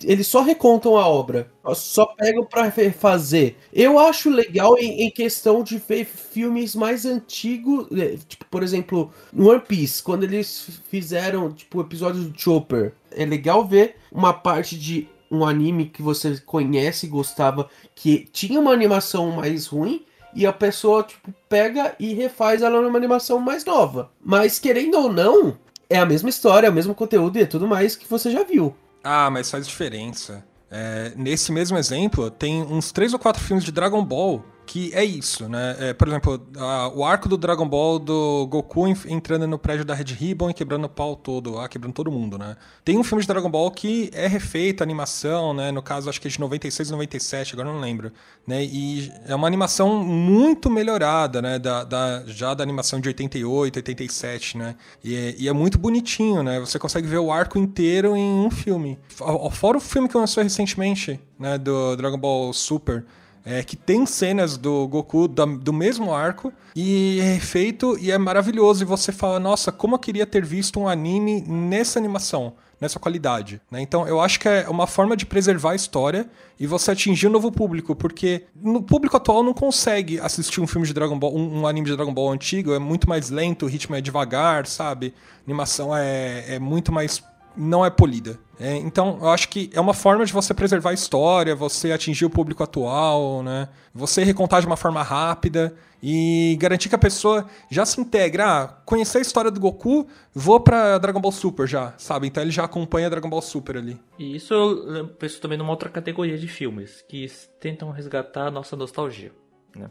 [0.05, 3.57] eles só recontam a obra, só pegam para fazer.
[3.73, 9.11] Eu acho legal em, em, questão de ver filmes mais antigos, é, tipo, por exemplo,
[9.37, 12.93] One Piece, quando eles fizeram, tipo, episódios do Chopper.
[13.11, 18.61] É legal ver uma parte de um anime que você conhece e gostava, que tinha
[18.61, 23.65] uma animação mais ruim, e a pessoa, tipo, pega e refaz ela numa animação mais
[23.65, 24.11] nova.
[24.23, 25.57] Mas, querendo ou não,
[25.89, 28.43] é a mesma história, é o mesmo conteúdo e é tudo mais que você já
[28.43, 28.75] viu.
[29.03, 30.45] Ah, mas faz diferença.
[30.71, 35.05] É, nesse mesmo exemplo, tem uns três ou quatro filmes de Dragon Ball que é
[35.05, 35.77] isso, né?
[35.79, 39.95] É, por exemplo, a, o arco do Dragon Ball do Goku entrando no prédio da
[39.95, 42.57] Red Ribbon e quebrando o pau todo, ah, quebrando todo mundo, né?
[42.85, 45.71] Tem um filme de Dragon Ball que é refeito, animação, né?
[45.71, 48.13] No caso, acho que é de 96 97, agora não lembro,
[48.47, 48.65] né?
[48.65, 51.59] E é uma animação muito melhorada, né?
[51.59, 54.77] Da, da já da animação de 88, 87, né?
[55.03, 56.61] E é, e é muito bonitinho, né?
[56.61, 58.99] Você consegue ver o arco inteiro em um filme.
[59.09, 61.59] Fora o filme que lançou recentemente, né?
[61.59, 63.05] Do Dragon Ball Super,
[63.45, 68.19] é, que tem cenas do Goku da, do mesmo arco e é feito e é
[68.19, 68.83] maravilhoso.
[68.83, 73.61] E você fala, nossa, como eu queria ter visto um anime nessa animação, nessa qualidade.
[73.71, 73.81] Né?
[73.81, 76.29] Então eu acho que é uma forma de preservar a história
[76.59, 80.87] e você atingir um novo público, porque no público atual não consegue assistir um filme
[80.87, 83.69] de Dragon Ball, um, um anime de Dragon Ball antigo, é muito mais lento, o
[83.69, 85.15] ritmo é devagar, sabe?
[85.41, 87.23] A animação é, é muito mais
[87.57, 88.39] não é polida.
[88.59, 92.25] É, então, eu acho que é uma forma de você preservar a história, você atingir
[92.25, 93.69] o público atual, né?
[93.93, 98.45] Você recontar de uma forma rápida e garantir que a pessoa já se integra.
[98.45, 102.29] Ah, conhecer a história do Goku, vou para Dragon Ball Super já, sabe?
[102.29, 104.01] Então ele já acompanha Dragon Ball Super ali.
[104.19, 107.27] E isso eu penso também numa outra categoria de filmes que
[107.59, 109.33] tentam resgatar a nossa nostalgia,
[109.75, 109.91] né?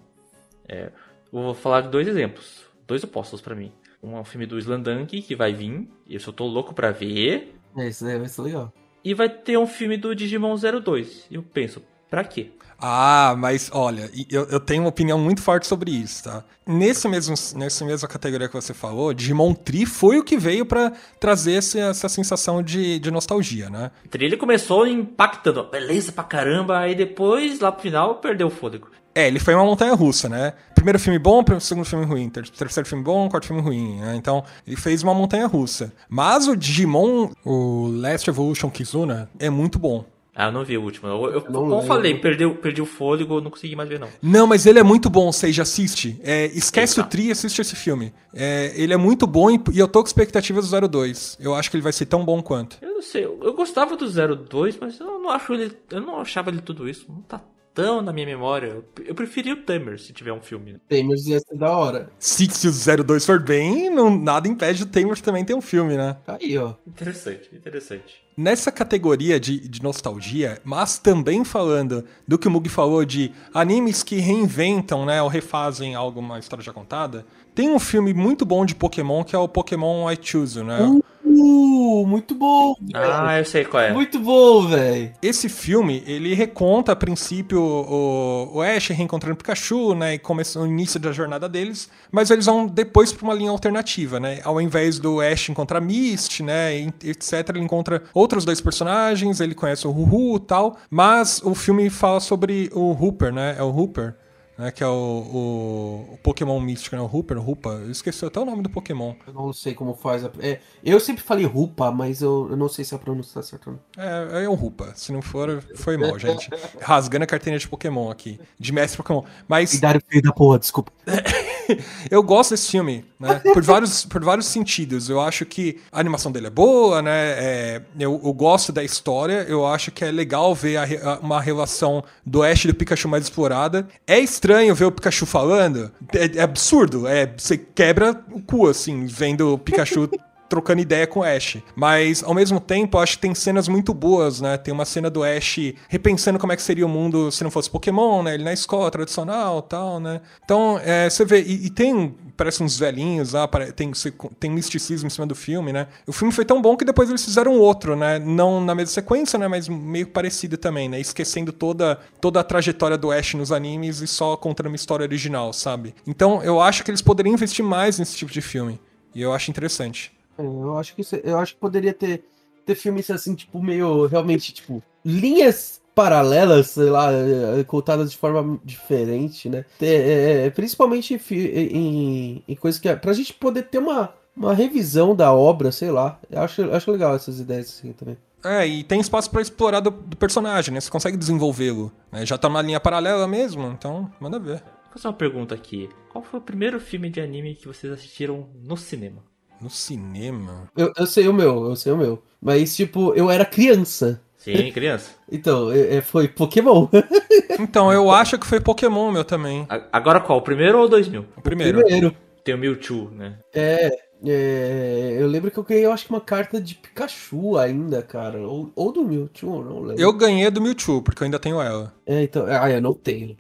[0.68, 0.92] É,
[1.32, 5.54] vou falar de dois exemplos, dois opostos para mim um filme do Slandunk que vai
[5.54, 5.88] vir.
[6.10, 7.56] Eu só tô louco pra ver.
[7.78, 8.74] É, isso daí vai ser legal.
[9.04, 11.28] E vai ter um filme do Digimon 02.
[11.30, 12.52] E eu penso, pra quê?
[12.84, 16.44] Ah, mas olha, eu, eu tenho uma opinião muito forte sobre isso, tá?
[16.66, 20.92] Nesse mesmo, nessa mesma categoria que você falou, Digimon Tri foi o que veio para
[21.20, 23.92] trazer essa, essa sensação de, de nostalgia, né?
[24.12, 28.90] Ele começou impactando, beleza pra caramba, aí depois, lá pro final, perdeu o fôlego.
[29.14, 30.54] É, ele foi uma montanha russa, né?
[30.74, 34.16] Primeiro filme bom, segundo filme ruim, terceiro filme bom, quarto filme ruim, né?
[34.16, 35.94] Então, ele fez uma montanha russa.
[36.10, 40.06] Mas o Digimon, o Last Evolution Kizuna, é muito bom.
[40.34, 41.10] Ah, eu não vi o último.
[41.10, 44.08] Eu, eu, eu como eu falei, perdi, perdi o fôlego, não consegui mais ver, não.
[44.22, 46.18] Não, mas ele é muito bom, seja, assiste.
[46.24, 47.08] É, esquece Eita.
[47.08, 48.14] o Tri e assiste esse filme.
[48.34, 51.38] É, ele é muito bom e, e, eu tô com expectativas do 02.
[51.40, 52.78] Eu acho que ele vai ser tão bom quanto.
[52.82, 55.78] Eu não sei, eu, eu gostava do 02, mas eu não acho ele.
[55.92, 57.06] Eu não achava ele tudo isso.
[57.10, 57.42] Não tá
[57.74, 58.84] tão na minha memória.
[59.06, 60.78] Eu preferia o Tamers se tiver um filme.
[60.88, 62.10] Tamers ia ser da hora.
[62.20, 65.96] Se, se o 02 for bem, não, nada impede o Tamers também ter um filme,
[65.96, 66.18] né?
[66.26, 66.74] Tá aí, ó.
[66.88, 68.22] Interessante, interessante.
[68.36, 74.04] Nessa categoria de, de nostalgia, mas também falando do que o Mug falou de animes
[74.04, 78.66] que reinventam, né, ou refazem algo, uma história já contada, tem um filme muito bom
[78.66, 80.82] de Pokémon que é o Pokémon I Choose, né?
[80.82, 81.04] Uh!
[81.42, 82.76] Uh, muito bom.
[82.94, 83.92] Ah, eu sei qual é.
[83.92, 85.12] Muito bom, velho.
[85.22, 90.60] Esse filme, ele reconta a princípio o, o Ash reencontrando o Pikachu, né, e começa
[90.60, 94.40] o início da jornada deles, mas eles vão depois para uma linha alternativa, né?
[94.44, 99.88] Ao invés do Ash encontrar Mist, né, etc, ele encontra outros dois personagens, ele conhece
[99.88, 103.56] o Ruhu e tal, mas o filme fala sobre o Hooper, né?
[103.58, 104.16] É o Hooper
[104.62, 107.02] né, que é o, o, o, Pokémon místico, né?
[107.02, 107.70] O Hooper, Rupa.
[107.70, 109.16] Eu esqueci até o nome do Pokémon.
[109.26, 110.24] Eu não sei como faz.
[110.24, 110.32] A...
[110.40, 113.74] É, eu sempre falei Rupa, mas eu, eu, não sei se a pronúncia tá certa.
[113.98, 114.94] É, é um Rupa.
[114.96, 116.48] Se não for, foi mal, gente.
[116.80, 118.40] Rasgando a carteirinha de Pokémon aqui.
[118.60, 119.24] De mestre Pokémon.
[119.48, 119.72] Mas.
[119.72, 120.92] Cuidado, filho da porra, desculpa.
[122.10, 123.42] eu gosto desse filme, né?
[123.54, 125.10] Por vários, por vários sentidos.
[125.10, 127.12] Eu acho que a animação dele é boa, né?
[127.12, 129.46] É, eu, eu, gosto da história.
[129.48, 133.08] Eu acho que é legal ver a, a, uma relação do Ash e do Pikachu
[133.08, 133.88] mais explorada.
[134.06, 135.92] É estranho ver o Pikachu falando.
[136.14, 137.08] É, é absurdo.
[137.08, 140.10] É, você quebra o cu, assim, vendo o Pikachu
[140.52, 141.60] trocando ideia com o Ash.
[141.74, 144.58] Mas, ao mesmo tempo, acho que tem cenas muito boas, né?
[144.58, 147.70] Tem uma cena do Ash repensando como é que seria o mundo se não fosse
[147.70, 148.34] Pokémon, né?
[148.34, 150.20] Ele na escola tradicional tal, né?
[150.44, 151.42] Então, é, você vê.
[151.42, 152.14] E, e, tem.
[152.36, 153.92] Parece uns velhinhos lá, tem,
[154.40, 155.88] tem misticismo em cima do filme, né?
[156.08, 158.18] O filme foi tão bom que depois eles fizeram outro, né?
[158.20, 159.48] Não na mesma sequência, né?
[159.48, 161.00] Mas meio parecido também, né?
[161.00, 165.54] Esquecendo toda, toda a trajetória do Ash nos animes e só contando uma história original,
[165.54, 165.94] sabe?
[166.06, 168.80] Então, eu acho que eles poderiam investir mais nesse tipo de filme.
[169.14, 170.12] E eu acho interessante.
[170.42, 172.24] É, eu acho que eu acho que poderia ter,
[172.66, 178.18] ter filmes assim, tipo, meio realmente, tipo, linhas paralelas, sei lá, é, é, contadas de
[178.18, 179.66] forma diferente, né?
[179.82, 182.90] É, principalmente em, em coisas que.
[182.90, 186.20] É, pra gente poder ter uma, uma revisão da obra, sei lá.
[186.30, 188.18] Eu acho, acho legal essas ideias assim também.
[188.44, 190.82] É, e tem espaço para explorar do, do, personagem, né?
[190.82, 191.92] Você consegue desenvolvê-lo.
[192.12, 192.26] Né?
[192.26, 194.64] Já tá numa linha paralela mesmo, então manda ver.
[194.86, 195.90] Vou fazer uma pergunta aqui.
[196.10, 199.24] Qual foi o primeiro filme de anime que vocês assistiram no cinema?
[199.62, 200.70] No cinema?
[200.76, 202.24] Eu, eu sei o meu, eu sei o meu.
[202.42, 204.22] Mas, tipo, eu era criança.
[204.38, 205.12] Sim, criança.
[205.32, 206.88] então, é, é foi Pokémon.
[207.60, 209.68] então, eu acho que foi Pokémon meu também.
[209.92, 210.40] Agora qual?
[210.40, 211.26] O primeiro ou o 2000?
[211.38, 211.80] O primeiro.
[211.80, 212.16] O primeiro.
[212.44, 213.38] Tem o Mewtwo, né?
[213.54, 213.96] É,
[214.26, 218.40] é, eu lembro que eu ganhei, eu acho que uma carta de Pikachu ainda, cara.
[218.40, 220.02] Ou, ou do Mewtwo, não lembro.
[220.02, 221.94] Eu ganhei do Mewtwo, porque eu ainda tenho ela.
[222.06, 222.46] É, então.
[222.48, 223.36] Ah, eu não tenho.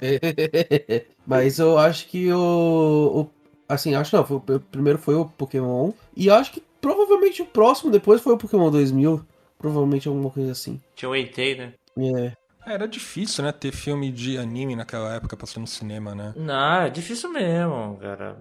[1.26, 3.41] Mas eu acho que o, o.
[3.74, 4.26] assim, acho não.
[4.26, 5.92] Foi, o primeiro foi o Pokémon.
[6.16, 9.26] E acho que provavelmente o próximo depois foi o Pokémon 2000.
[9.58, 10.82] Provavelmente alguma coisa assim.
[10.96, 11.74] Tinha o Entei, né?
[11.98, 12.34] É.
[12.66, 13.52] Era difícil, né?
[13.52, 16.34] Ter filme de anime naquela época passando no cinema, né?
[16.36, 18.38] Não, é difícil mesmo, cara.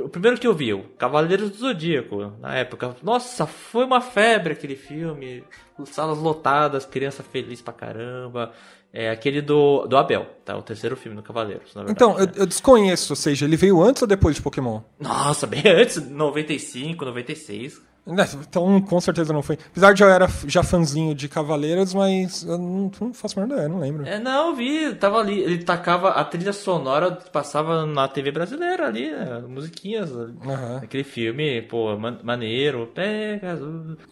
[0.00, 2.96] O primeiro que eu vi, o Cavaleiros do Zodíaco, na época.
[3.02, 5.44] Nossa, foi uma febre aquele filme.
[5.84, 8.52] Salas lotadas, criança feliz pra caramba.
[8.92, 10.56] É aquele do, do Abel, tá?
[10.56, 12.24] O terceiro filme do Cavaleiros, verdade, Então, né?
[12.24, 14.82] eu, eu, desconheço, ou seja, ele veio antes ou depois de Pokémon?
[15.00, 17.80] Nossa, bem antes, 95, 96.
[18.04, 19.56] Né, então, com certeza não foi.
[19.70, 23.68] Apesar de eu era já fãzinho de Cavaleiros, mas eu não, não faço mais ideia,
[23.68, 24.04] não lembro.
[24.04, 29.10] É, não, vi, tava ali, ele tacava a trilha sonora, passava na TV brasileira ali,
[29.12, 30.78] né, musiquinhas, uhum.
[30.82, 33.56] aquele filme, pô, man, maneiro, pega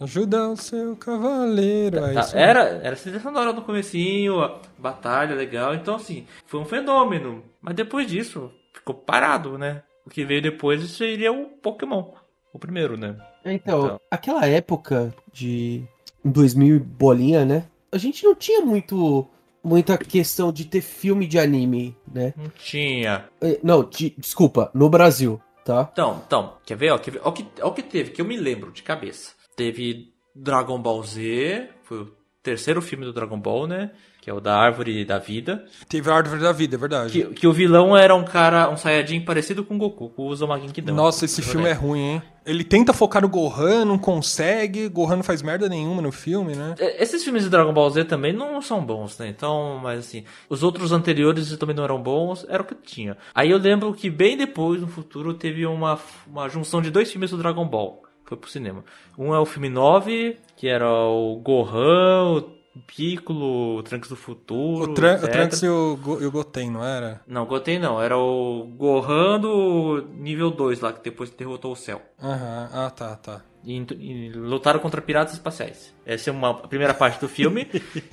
[0.00, 1.98] Ajuda o seu cavaleiro.
[1.98, 4.37] É tá, era, era a trilha sonora no comecinho,
[4.79, 7.42] batalha legal, então assim, foi um fenômeno.
[7.61, 9.83] Mas depois disso, ficou parado, né?
[10.07, 12.12] O que veio depois seria o Pokémon.
[12.53, 13.16] O primeiro, né?
[13.44, 15.83] Então, então, aquela época de
[16.24, 17.64] 2000 bolinha, né?
[17.92, 19.29] A gente não tinha muito
[19.62, 22.35] muita questão de ter filme de anime, né?
[22.37, 23.29] Não tinha.
[23.40, 25.88] É, não, de, desculpa, no Brasil, tá?
[25.92, 26.90] Então, então, quer ver?
[26.90, 27.20] Ó, quer ver?
[27.24, 29.33] Ó, que, ó que teve, que eu me lembro de cabeça.
[29.57, 33.90] Teve Dragon Ball Z, foi o terceiro filme do Dragon Ball, né?
[34.21, 35.65] Que é o da Árvore da Vida.
[35.89, 37.13] Teve a Árvore da Vida, é verdade.
[37.13, 40.27] Que, que o vilão era um cara, um Saiyajin parecido com o Goku, com o
[40.29, 40.97] Uzumaki Kidama.
[40.97, 42.23] Nossa, esse filme é ruim, hein?
[42.45, 46.75] Ele tenta focar no Gohan, não consegue, Gohan não faz merda nenhuma no filme, né?
[46.79, 49.29] É, esses filmes de Dragon Ball Z também não são bons, né?
[49.29, 53.17] Então, mas assim, os outros anteriores também não eram bons, era o que tinha.
[53.35, 57.31] Aí eu lembro que bem depois, no futuro, teve uma, uma junção de dois filmes
[57.31, 58.03] do Dragon Ball.
[58.25, 58.85] Foi pro cinema.
[59.19, 64.93] Um é o filme 9, que era o Gohan, o Piccolo, o Trunks do Futuro.
[64.93, 67.21] O, Tran o Trunks e o, e o Goten, não era?
[67.27, 68.01] Não, Goten não.
[68.01, 72.01] Era o Gohan do nível 2 lá, que depois derrotou o céu.
[72.23, 72.81] Aham, uhum.
[72.81, 73.43] ah tá, tá.
[73.65, 75.93] E, e, lutaram contra piratas espaciais.
[76.07, 77.67] Essa é uma, a primeira parte do filme.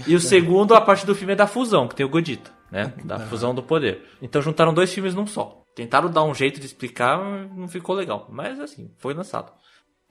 [0.08, 2.94] e o segundo, a parte do filme é da fusão, que tem o Godito, né?
[3.04, 4.04] Da fusão do poder.
[4.22, 5.64] Então juntaram dois filmes num só.
[5.76, 7.20] Tentaram dar um jeito de explicar,
[7.56, 8.28] não ficou legal.
[8.32, 9.54] Mas assim, foi lançado.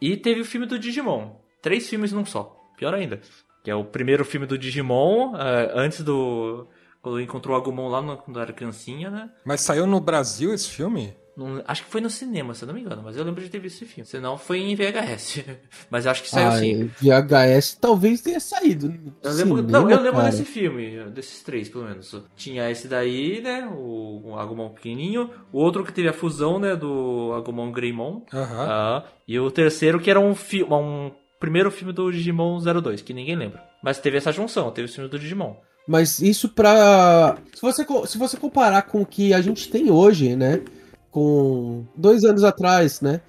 [0.01, 1.41] E teve o filme do Digimon.
[1.61, 2.57] Três filmes num só.
[2.77, 3.21] Pior ainda.
[3.67, 5.39] Que é o primeiro filme do Digimon, uh,
[5.75, 6.69] antes do.
[7.03, 9.29] Quando encontrou o Agumon lá no, quando era criancinha, né?
[9.45, 11.17] Mas saiu no Brasil esse filme?
[11.37, 13.51] Não, acho que foi no cinema, se eu não me engano, mas eu lembro de
[13.51, 14.09] ter visto esse filme.
[14.09, 15.45] Senão foi em VHS.
[15.91, 16.89] mas acho que saiu ah, sim.
[17.01, 18.87] VHS talvez tenha saído.
[19.21, 20.31] Eu lembro, cinema, não, eu lembro cara.
[20.31, 22.15] desse filme, desses três, pelo menos.
[22.37, 23.67] Tinha esse daí, né?
[23.67, 25.29] O, o Agumon pequenininho.
[25.53, 26.77] O outro que teve a fusão, né?
[26.77, 28.23] Do Agumon Greymon.
[28.33, 28.43] Uhum.
[28.43, 30.73] Uh, e o terceiro que era um filme.
[30.73, 33.63] Um primeiro filme do Digimon 02, que ninguém lembra.
[33.83, 35.55] Mas teve essa junção, teve o filme do Digimon.
[35.87, 37.37] Mas isso pra.
[37.55, 40.63] Se você, se você comparar com o que a gente tem hoje, né?
[41.11, 43.21] Com dois anos atrás, né?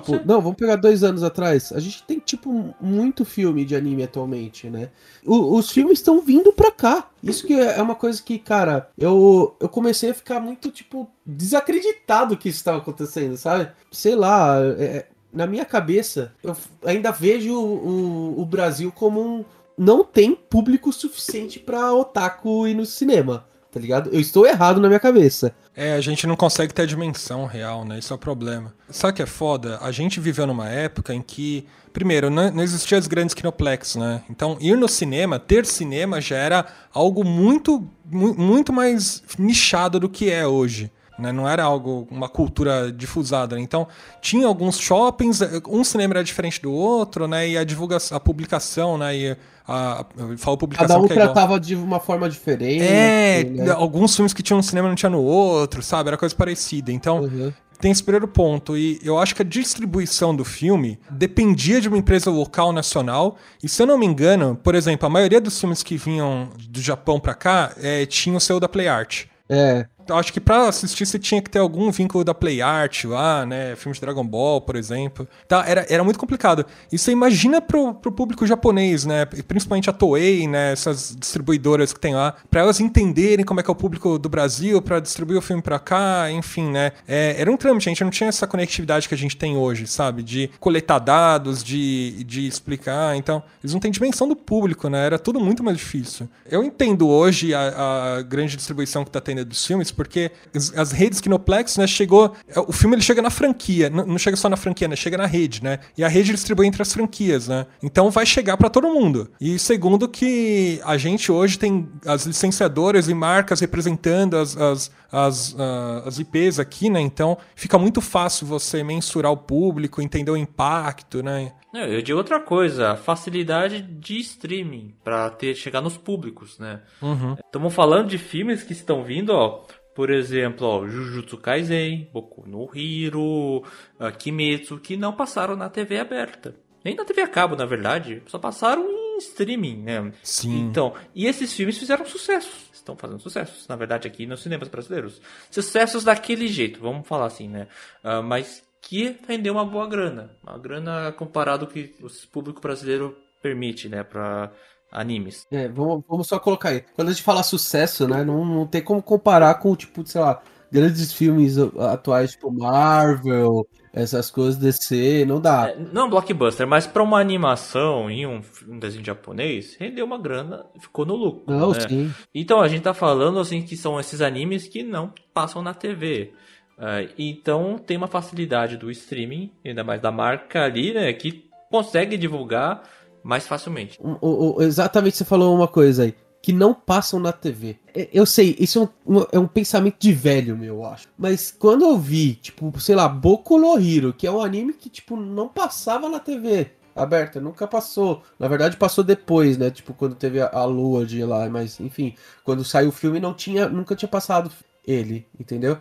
[0.00, 1.70] Tipo, não, vamos pegar dois anos atrás.
[1.72, 4.88] A gente tem, tipo, muito filme de anime atualmente, né?
[5.24, 7.10] O, os filmes estão vindo pra cá.
[7.22, 12.36] Isso que é uma coisa que, cara, eu, eu comecei a ficar muito, tipo, desacreditado
[12.38, 13.70] que isso estava acontecendo, sabe?
[13.90, 19.44] Sei lá, é, na minha cabeça, eu ainda vejo o, o, Brasil como um.
[19.76, 23.46] Não tem público suficiente para otaku ir no cinema.
[23.70, 24.10] tá ligado?
[24.12, 25.54] Eu estou errado na minha cabeça.
[25.74, 27.98] É, a gente não consegue ter a dimensão real, né?
[27.98, 28.74] Isso é o problema.
[28.90, 29.78] Sabe o que é foda?
[29.80, 34.22] A gente viveu numa época em que, primeiro, não, existiam as grandes kinoplex, né?
[34.28, 40.30] Então, ir no cinema, ter cinema já era algo muito, muito mais nichado do que
[40.30, 40.92] é hoje.
[41.18, 41.30] Né?
[41.30, 43.56] Não era algo, uma cultura difusada.
[43.56, 43.62] Né?
[43.62, 43.86] Então,
[44.20, 47.48] tinha alguns shoppings, um cinema era diferente do outro, né?
[47.48, 49.16] E a divulgação, a publicação, né?
[49.16, 52.82] E a, eu falo publicação Cada um que é tratava de uma forma diferente.
[52.82, 53.70] É, né?
[53.70, 56.08] alguns filmes que tinham no cinema não tinha no outro, sabe?
[56.08, 56.90] Era coisa parecida.
[56.90, 57.52] Então, uhum.
[57.78, 58.76] tem esse primeiro ponto.
[58.76, 63.36] E eu acho que a distribuição do filme dependia de uma empresa local nacional.
[63.62, 66.80] E se eu não me engano, por exemplo, a maioria dos filmes que vinham do
[66.80, 69.26] Japão para cá é, tinha o seu da Play Art.
[69.48, 73.46] É acho que para assistir você tinha que ter algum vínculo da Play Art lá,
[73.46, 73.76] né?
[73.76, 75.28] Filmes de Dragon Ball, por exemplo.
[75.46, 76.64] Tá, era, era muito complicado.
[76.90, 79.24] E você imagina pro, pro público japonês, né?
[79.24, 80.72] Principalmente a Toei, né?
[80.72, 84.28] Essas distribuidoras que tem lá, para elas entenderem como é que é o público do
[84.28, 86.92] Brasil, para distribuir o filme para cá, enfim, né?
[87.06, 89.86] É, era um trâmite, a gente não tinha essa conectividade que a gente tem hoje,
[89.86, 90.22] sabe?
[90.22, 93.16] De coletar dados, de, de explicar.
[93.16, 95.06] Então, eles não têm dimensão do público, né?
[95.06, 96.28] Era tudo muito mais difícil.
[96.50, 100.92] Eu entendo hoje a, a grande distribuição que tá tendo dos filmes, porque as, as
[100.92, 102.34] redes Kinoplex, né, chegou.
[102.48, 104.96] É, o filme ele chega na franquia, não, não, chega só na franquia, né?
[104.96, 105.78] Chega na rede, né?
[105.96, 107.66] E a rede distribui entre as franquias, né?
[107.82, 109.30] Então vai chegar para todo mundo.
[109.40, 115.52] E segundo que a gente hoje tem as licenciadoras e marcas representando as, as, as,
[115.52, 117.00] uh, as IPs aqui, né?
[117.00, 121.52] Então fica muito fácil você mensurar o público, entender o impacto, né?
[121.74, 126.82] Eu digo outra coisa, facilidade de streaming para ter chegar nos públicos, né?
[127.00, 127.70] Estamos uhum.
[127.70, 133.58] falando de filmes que estão vindo, ó, por exemplo, ó, Jujutsu Kaisen, Boku no Hiro,
[133.58, 136.54] uh, Kimetsu, que não passaram na TV aberta.
[136.84, 138.22] Nem na TV a cabo, na verdade.
[138.26, 140.12] Só passaram em streaming, né?
[140.22, 140.60] Sim.
[140.60, 142.70] Então, e esses filmes fizeram sucesso.
[142.72, 145.20] Estão fazendo sucessos, na verdade, aqui nos cinemas brasileiros.
[145.50, 147.68] Sucessos daquele jeito, vamos falar assim, né?
[148.02, 150.36] Uh, mas que rendeu uma boa grana.
[150.42, 154.02] Uma grana comparado com o que o público brasileiro permite, né?
[154.02, 154.50] Pra
[154.92, 155.46] animes.
[155.50, 156.84] É, vamos, vamos só colocar aí.
[156.94, 160.40] Quando a gente fala sucesso, né, não, não tem como comparar com, tipo, sei lá,
[160.70, 165.70] grandes filmes atuais, tipo Marvel, essas coisas DC, não dá.
[165.70, 170.64] É, não blockbuster, mas para uma animação em um, um, desenho japonês, rendeu uma grana,
[170.80, 171.44] ficou no lucro.
[171.46, 171.80] Não, né?
[171.80, 172.14] sim.
[172.34, 176.32] Então a gente tá falando assim que são esses animes que não passam na TV.
[176.78, 181.50] Uh, é, então tem uma facilidade do streaming, ainda mais da marca ali, né, que
[181.70, 182.82] consegue divulgar
[183.22, 183.98] mais facilmente.
[184.00, 186.14] O, o, exatamente, você falou uma coisa aí.
[186.42, 187.76] Que não passam na TV.
[187.94, 191.06] É, eu sei, isso é um, é um pensamento de velho, meu, eu acho.
[191.16, 194.90] Mas quando eu vi, tipo, sei lá, Boku no Hero, que é um anime que,
[194.90, 198.22] tipo, não passava na TV aberta, nunca passou.
[198.38, 199.70] Na verdade, passou depois, né?
[199.70, 203.34] Tipo, quando teve a, a lua de lá, mas enfim, quando saiu o filme não
[203.34, 204.50] tinha, nunca tinha passado
[204.86, 205.78] ele, entendeu?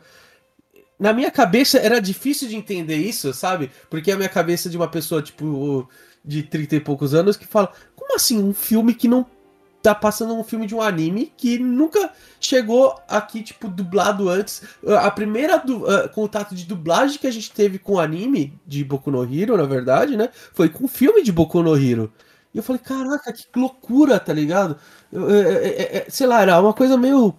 [0.99, 3.71] Na minha cabeça era difícil de entender isso, sabe?
[3.89, 5.89] Porque a minha cabeça de uma pessoa, tipo,
[6.23, 9.25] de 30 e poucos anos que fala: como assim um filme que não
[9.81, 14.61] tá passando um filme de um anime que nunca chegou aqui, tipo, dublado antes.
[14.99, 18.83] A primeira du uh, contato de dublagem que a gente teve com o anime de
[18.83, 20.29] Boku no Hero, na verdade, né?
[20.53, 22.13] Foi com o filme de Boku no Hero.
[22.53, 24.77] E eu falei, caraca, que loucura, tá ligado?
[25.11, 27.33] Eu, eu, eu, sei lá, era uma coisa meio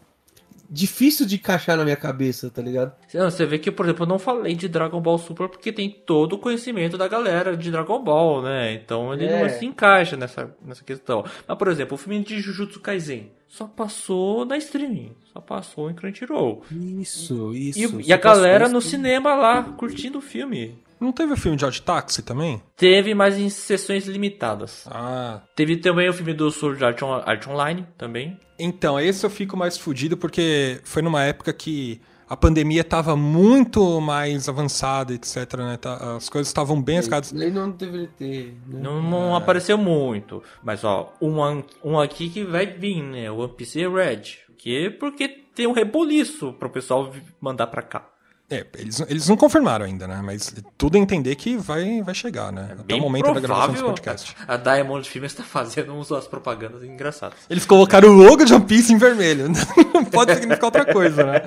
[0.72, 2.92] difícil de encaixar na minha cabeça, tá ligado?
[3.12, 6.32] Você vê que, por exemplo, eu não falei de Dragon Ball Super porque tem todo
[6.32, 8.72] o conhecimento da galera de Dragon Ball, né?
[8.72, 9.42] Então ele é.
[9.42, 11.24] não se encaixa nessa, nessa questão.
[11.46, 15.94] Mas, por exemplo, o filme de Jujutsu Kaisen só passou na streaming, só passou em
[15.94, 16.62] Crunchyroll.
[16.70, 18.00] Isso, isso.
[18.00, 20.78] E, e a galera no cinema lá, curtindo o filme.
[21.03, 22.62] Não teve o filme de Odd Taxi também?
[22.77, 24.87] Teve, mas em sessões limitadas.
[24.88, 25.43] Ah.
[25.57, 28.38] Teve também o filme do Sword Art, on Art Online também.
[28.57, 34.01] Então, esse eu fico mais fudido porque foi numa época que a pandemia estava muito
[34.01, 35.55] mais avançada, etc.
[35.57, 35.77] Né?
[35.77, 37.33] Tá, as coisas estavam bem escadas.
[37.33, 38.57] Ele não deveria ter.
[38.69, 38.81] Né?
[38.81, 39.38] Não, não ah.
[39.38, 40.41] apareceu muito.
[40.62, 43.29] Mas, ó, um, um aqui que vai vir, né?
[43.29, 44.23] O One Piece Red.
[44.57, 48.12] Que, porque tem um reboliço para o pessoal mandar para cá.
[48.53, 50.21] É, eles, eles não confirmaram ainda, né?
[50.23, 52.69] Mas tudo é entender que vai, vai chegar, né?
[52.69, 54.37] É Até o momento da gravação desse podcast.
[54.47, 57.38] A Diamond Films está fazendo umas propagandas engraçadas.
[57.49, 59.49] Eles colocaram o logo de One Piece em vermelho.
[59.95, 61.41] Não pode significar outra coisa, né?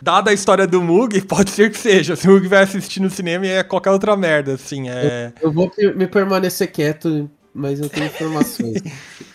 [0.00, 2.14] Dada a história do Mug, pode ser que seja.
[2.14, 4.88] Se o Mug vai assistir no cinema é qualquer outra merda, assim.
[4.88, 5.32] É...
[5.42, 8.80] Eu, eu vou me permanecer quieto, mas eu tenho informações.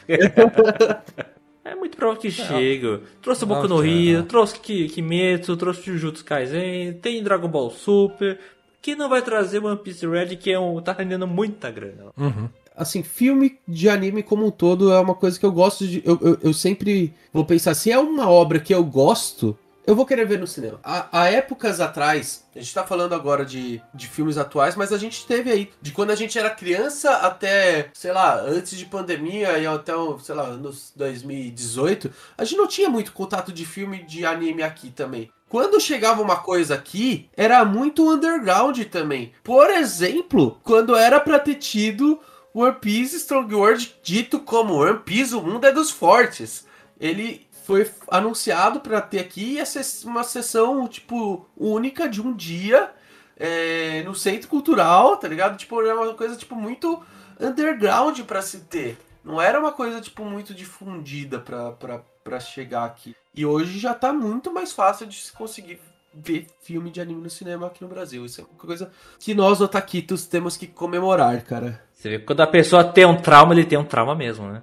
[1.67, 3.01] É muito provável que chegue.
[3.21, 8.39] Trouxe o Boku no Rio, trouxe Kimetsu, trouxe Jujutsu Kaisen, tem Dragon Ball Super.
[8.81, 12.05] que não vai trazer One Piece Red, que é um, tá rendendo muita grana?
[12.17, 12.47] Uhum.
[12.73, 16.01] Assim, filme de anime como um todo é uma coisa que eu gosto de.
[16.05, 19.57] Eu, eu, eu sempre vou pensar, se é uma obra que eu gosto,
[19.87, 20.81] eu vou querer ver no cinema.
[20.83, 24.97] Há, há épocas atrás, a gente tá falando agora de, de filmes atuais, mas a
[24.97, 29.57] gente teve aí, de quando a gente era criança até, sei lá, antes de pandemia
[29.57, 34.25] e até, sei lá, anos 2018, a gente não tinha muito contato de filme de
[34.25, 35.31] anime aqui também.
[35.47, 39.31] Quando chegava uma coisa aqui, era muito underground também.
[39.41, 42.19] Por exemplo, quando era pra ter tido
[42.53, 46.67] One Piece Strong World dito como One Piece, o mundo é dos fortes.
[46.99, 49.57] Ele foi anunciado para ter aqui
[50.05, 52.89] uma sessão, tipo, única de um dia
[53.35, 55.57] é, no centro cultural, tá ligado?
[55.57, 57.03] Tipo, era uma coisa, tipo, muito
[57.37, 58.97] underground para se ter.
[59.21, 63.13] Não era uma coisa, tipo, muito difundida pra chegar aqui.
[63.35, 65.81] E hoje já tá muito mais fácil de se conseguir
[66.13, 68.25] ver filme de anime no cinema aqui no Brasil.
[68.25, 68.89] Isso é uma coisa
[69.19, 71.85] que nós, otaquitos, temos que comemorar, cara.
[71.97, 74.61] Você vê que quando a pessoa tem um trauma, ele tem um trauma mesmo, né?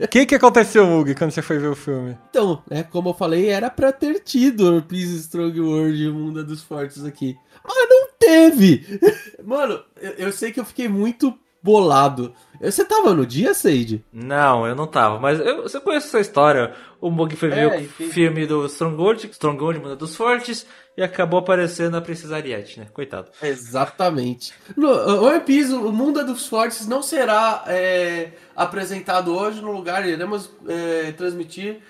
[0.00, 2.16] O que, que aconteceu, Hugo, quando você foi ver o filme?
[2.30, 6.42] Então, é como eu falei, era pra ter tido One Piece Strong World, o Mundo
[6.42, 7.36] dos Fortes aqui.
[7.62, 8.98] Mas não teve!
[9.44, 12.32] Mano, eu, eu sei que eu fiquei muito bolado.
[12.60, 14.02] Você tava no dia, Sage?
[14.12, 16.72] Não, eu não tava, mas eu, você conhece essa história.
[17.00, 18.08] O Mug foi ver É, o enfim.
[18.08, 20.66] filme do Stronghold, Stronghold, Mundo dos Fortes,
[20.96, 22.86] e acabou aparecendo a Princesa Ariete, né?
[22.92, 23.30] Coitado.
[23.42, 24.52] Exatamente.
[24.76, 24.88] No
[25.24, 31.12] One Piece, o Mundo dos Fortes não será é, apresentado hoje no lugar, iremos é,
[31.12, 31.80] transmitir.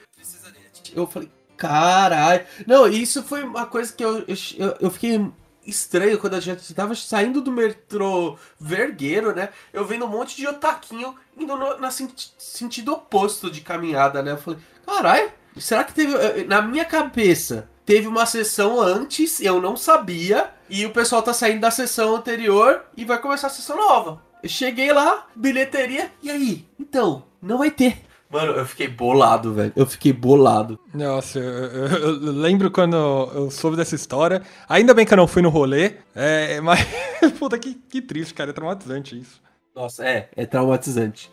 [0.95, 2.45] Eu falei, caralho.
[2.67, 5.21] Não, isso foi uma coisa que eu, eu, eu fiquei
[5.67, 9.49] estranho quando a gente tava saindo do metrô Vergueiro, né?
[9.73, 14.33] Eu vendo um monte de otaquinho indo no senti- sentido oposto de caminhada, né?
[14.33, 16.15] Eu falei, caralho, será que teve.
[16.15, 21.33] eh, Na minha cabeça, teve uma sessão antes, eu não sabia, e o pessoal tá
[21.33, 24.21] saindo da sessão anterior e vai começar a sessão nova.
[24.43, 26.67] Eu cheguei lá, bilheteria, e aí?
[26.79, 27.99] Então, não vai ter.
[28.31, 29.73] Mano, eu fiquei bolado, velho.
[29.77, 30.79] Eu fiquei bolado.
[30.93, 34.43] Nossa, eu, eu- eu lembro quando eu soube dessa história.
[34.69, 36.81] Ainda bem que eu não fui no rolê, é, mas.
[37.39, 38.51] Puta, que, que triste, cara.
[38.51, 39.41] É traumatizante isso.
[39.75, 41.31] Nossa, é, é traumatizante.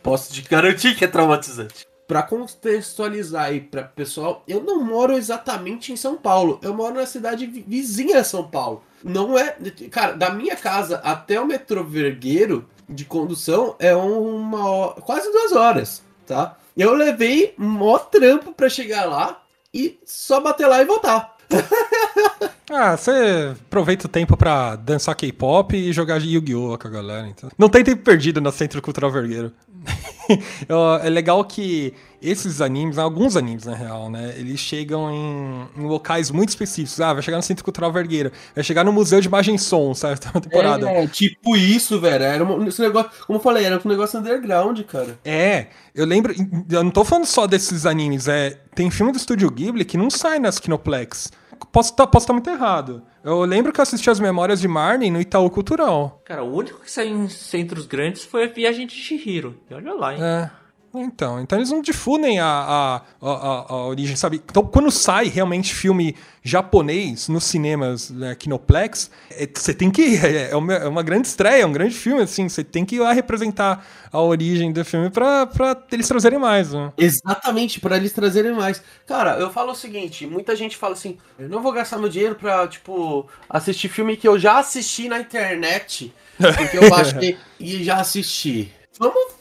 [0.00, 1.86] Posso te garantir que é traumatizante.
[2.08, 6.58] Pra contextualizar aí pra pessoal, eu não moro exatamente em São Paulo.
[6.62, 8.82] Eu moro na cidade vi- vizinha a São Paulo.
[9.04, 9.54] Não é.
[9.90, 15.52] Cara, da minha casa até o metrô Vergueiro de condução é uma hora, quase duas
[15.52, 16.56] horas, tá?
[16.74, 19.42] Eu levei mó trampo pra chegar lá
[19.74, 21.36] e só bater lá e voltar.
[22.70, 26.76] Ah, você aproveita o tempo pra dançar K-pop e jogar Yu-Gi-Oh!
[26.76, 27.26] com a galera.
[27.26, 27.48] Então.
[27.56, 29.50] Não tem tempo perdido no Centro Cultural Vergueiro.
[31.02, 34.34] É legal que esses animes, alguns animes na real, né?
[34.36, 37.00] Eles chegam em, em locais muito específicos.
[37.00, 39.94] Ah, vai chegar no Centro Cultural Vergueiro, vai chegar no Museu de Imagem e Som,
[39.94, 40.18] sabe?
[40.20, 40.90] Tem uma temporada.
[40.90, 42.24] É, tipo isso, velho.
[42.24, 45.18] Era um, esse negócio, como eu falei, era um negócio underground, cara.
[45.24, 46.34] É, eu lembro.
[46.70, 48.58] Eu não tô falando só desses animes, é.
[48.74, 51.32] Tem filme do Estúdio Ghibli que não sai nas Kinoplex.
[51.72, 53.02] Posso estar posso tá muito errado.
[53.22, 56.22] Eu lembro que eu assisti as memórias de Marnie no Itaú Cultural.
[56.24, 59.60] Cara, o único que saiu em centros grandes foi a Viagem de Chihiro.
[59.70, 60.22] E olha lá, hein?
[60.22, 60.50] É.
[60.94, 64.42] Então, então eles não difundem a, a, a, a- origem, sabe?
[64.44, 70.24] Então, quando sai realmente filme japonês nos cinemas né, Kinoplex, é, você tem que ir.
[70.50, 72.48] É uma, é uma grande estreia, é um grande filme, assim.
[72.48, 76.72] Você tem que ir lá representar a origem do filme pra, pra eles trazerem mais,
[76.72, 76.90] né?
[76.96, 78.82] Exatamente, pra eles trazerem mais.
[79.06, 82.34] Cara, eu falo o seguinte, muita gente fala assim, eu não vou gastar meu dinheiro
[82.34, 86.12] pra, tipo, assistir filme que eu já assisti na internet,
[86.56, 88.72] porque eu baixei e já assisti.
[88.98, 89.37] Vamos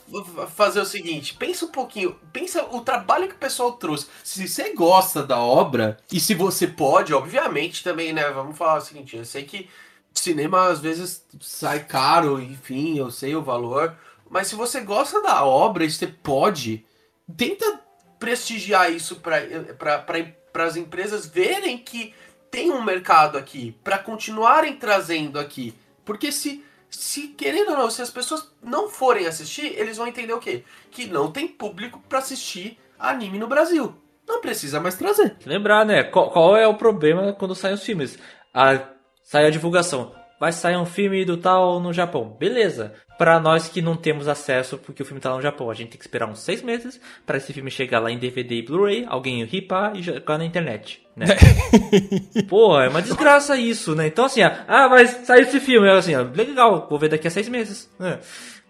[0.49, 4.08] fazer o seguinte, pensa um pouquinho, pensa o trabalho que o pessoal trouxe.
[4.24, 8.82] Se você gosta da obra, e se você pode, obviamente também, né, vamos falar o
[8.82, 9.70] seguinte, eu sei que
[10.14, 13.95] cinema às vezes sai caro, enfim, eu sei o valor,
[14.30, 16.86] mas se você gosta da obra e você pode,
[17.36, 17.80] tenta
[18.20, 22.14] prestigiar isso para as empresas verem que
[22.49, 25.76] tem um mercado aqui, para continuarem trazendo aqui.
[26.03, 30.34] Porque se, se, querendo ou não, se as pessoas não forem assistir, eles vão entender
[30.34, 30.64] o quê?
[30.90, 33.96] Que não tem público para assistir anime no Brasil.
[34.28, 35.38] Não precisa mais trazer.
[35.46, 36.04] Lembrar, né?
[36.04, 38.18] Qual, qual é o problema quando saem os filmes?
[38.54, 38.80] A,
[39.24, 40.14] sai a divulgação.
[40.40, 42.36] Vai sair um filme do tal no Japão.
[42.40, 42.94] Beleza.
[43.18, 45.90] Pra nós que não temos acesso porque o filme tá lá no Japão, a gente
[45.90, 49.06] tem que esperar uns seis meses pra esse filme chegar lá em DVD e Blu-ray,
[49.08, 51.26] alguém ripar e jogar na internet, né?
[52.48, 54.06] Porra, é uma desgraça isso, né?
[54.06, 55.90] Então assim, ah, ah, vai sair esse filme.
[55.90, 57.90] Assim, ó, legal, vou ver daqui a seis meses.
[57.98, 58.20] né?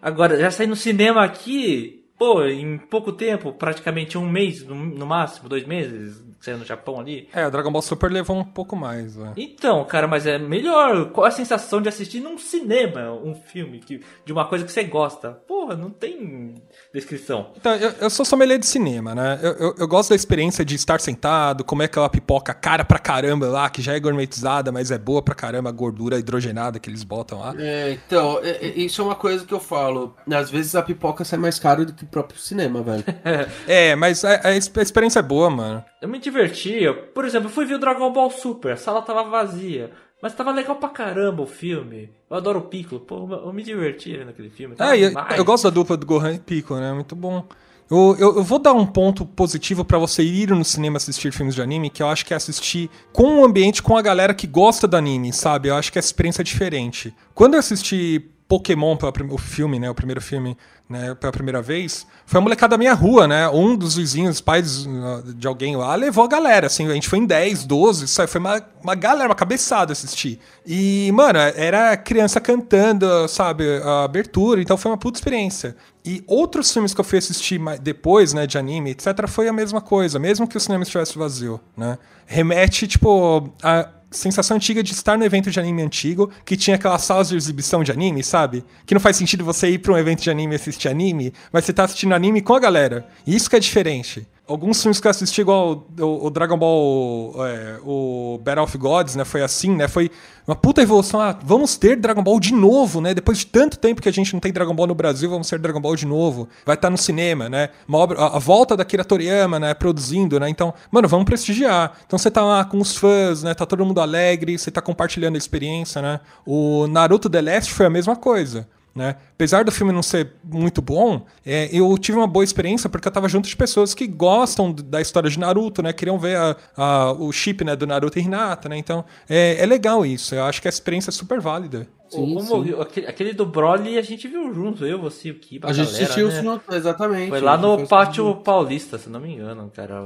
[0.01, 5.49] Agora, já sair no cinema aqui, pô, em pouco tempo, praticamente um mês, no máximo,
[5.49, 7.27] dois meses, saindo no Japão ali.
[7.33, 9.33] É, o Dragon Ball Super levou um pouco mais, né?
[9.35, 11.11] Então, cara, mas é melhor.
[11.11, 14.83] Qual a sensação de assistir num cinema um filme que, de uma coisa que você
[14.83, 15.31] gosta?
[15.31, 16.55] Porra, não tem
[16.93, 17.51] descrição.
[17.57, 19.39] Então, eu, eu sou sommelier de cinema, né?
[19.41, 23.47] Eu, eu, eu gosto da experiência de estar sentado, comer aquela pipoca cara pra caramba
[23.47, 27.03] lá, que já é gourmetizada, mas é boa pra caramba a gordura hidrogenada que eles
[27.03, 27.53] botam lá.
[27.57, 30.15] É, então, é, é, isso é uma coisa que eu falo.
[30.31, 33.03] Às vezes a pipoca sai mais caro do que o próprio cinema, velho.
[33.67, 35.83] É, mas a, a exp- a experiência é boa, mano.
[36.01, 36.71] Eu me diverti.
[36.83, 39.91] eu- Por exemplo, eu fui ver o Dragon Ball Super, a sala tava vazia.
[40.21, 42.09] Mas tava legal pra caramba o filme.
[42.29, 43.01] Eu adoro o Piccolo.
[43.01, 44.75] Pô, eu me diverti vendo aquele filme.
[44.75, 45.37] Tava e eu, demais.
[45.37, 46.91] eu gosto da dupla do Gohan e Pico, né?
[46.91, 47.45] Muito bom.
[47.89, 51.55] Eu, eu, eu vou dar um ponto positivo pra você ir no cinema assistir filmes
[51.55, 54.45] de anime, que eu acho que é assistir com o ambiente, com a galera que
[54.45, 55.69] gosta do anime, sabe?
[55.69, 57.15] Eu acho que a experiência é diferente.
[57.33, 59.89] Quando eu assisti Pokémon, pela o filme, né?
[59.89, 60.57] O primeiro filme,
[60.89, 61.13] né?
[61.15, 63.49] Pela primeira vez, foi a molecada da minha rua, né?
[63.49, 64.87] Um dos vizinhos, pais
[65.35, 66.89] de alguém lá, levou a galera, assim.
[66.89, 68.31] A gente foi em 10, 12, sabe?
[68.31, 70.39] Foi uma, uma galera, uma cabeçada assistir.
[70.65, 73.65] E, mano, era criança cantando, sabe?
[73.83, 75.75] A abertura, então foi uma puta experiência.
[76.05, 79.81] E outros filmes que eu fui assistir depois, né, de anime, etc., foi a mesma
[79.81, 81.97] coisa, mesmo que o cinema estivesse vazio, né?
[82.25, 87.01] Remete, tipo, a sensação antiga de estar no evento de anime antigo, que tinha aquelas
[87.01, 88.63] salas de exibição de anime, sabe?
[88.85, 91.65] Que não faz sentido você ir pra um evento de anime e assistir anime, mas
[91.65, 93.07] você tá assistindo anime com a galera.
[93.25, 94.27] E isso que é diferente.
[94.47, 99.25] Alguns filmes que eu assisti, igual o, Dragon Ball, é, o Battle of Gods, né?
[99.25, 99.89] Foi assim, né?
[99.89, 100.09] Foi
[100.47, 101.19] uma puta evolução.
[101.19, 103.13] Ah, vamos ter Dragon Ball de novo, né?
[103.13, 105.59] Depois de tanto tempo que a gente não tem Dragon Ball no Brasil, vamos ter
[105.59, 106.47] Dragon Ball de novo.
[106.65, 107.71] Vai estar no cinema, né?
[107.85, 109.73] Uma obra, a, a volta da Kira Toriyama, né?
[109.73, 110.49] Produzindo, né?
[110.49, 111.97] Então, mano, vamos prestigiar.
[112.05, 113.53] Então você tá lá com os fãs, né?
[113.53, 116.21] Tá todo mundo alegre, você tá compartilhando a experiência, né?
[116.45, 118.65] O Naruto The Last foi a mesma coisa.
[118.97, 119.15] Né?
[119.33, 123.11] Apesar do filme não ser muito bom, é, eu tive uma boa experiência porque eu
[123.11, 125.93] tava junto de pessoas que gostam da história de Naruto, né?
[125.93, 128.75] Queriam ver a- a- o chip né, do Naruto e Hinata, né?
[128.77, 130.33] Então, é, é legal isso.
[130.33, 131.87] Eu acho que a experiência é super válida.
[132.09, 132.75] Sim, Como sim.
[132.81, 136.03] Aquele, aquele do Broly a gente viu junto, eu, você, o Kiba, A gente galera,
[136.03, 136.41] assistiu né?
[136.41, 137.29] junto, exatamente.
[137.29, 140.03] Foi lá A no Pátio assistir Paulista, se não me engano, cara.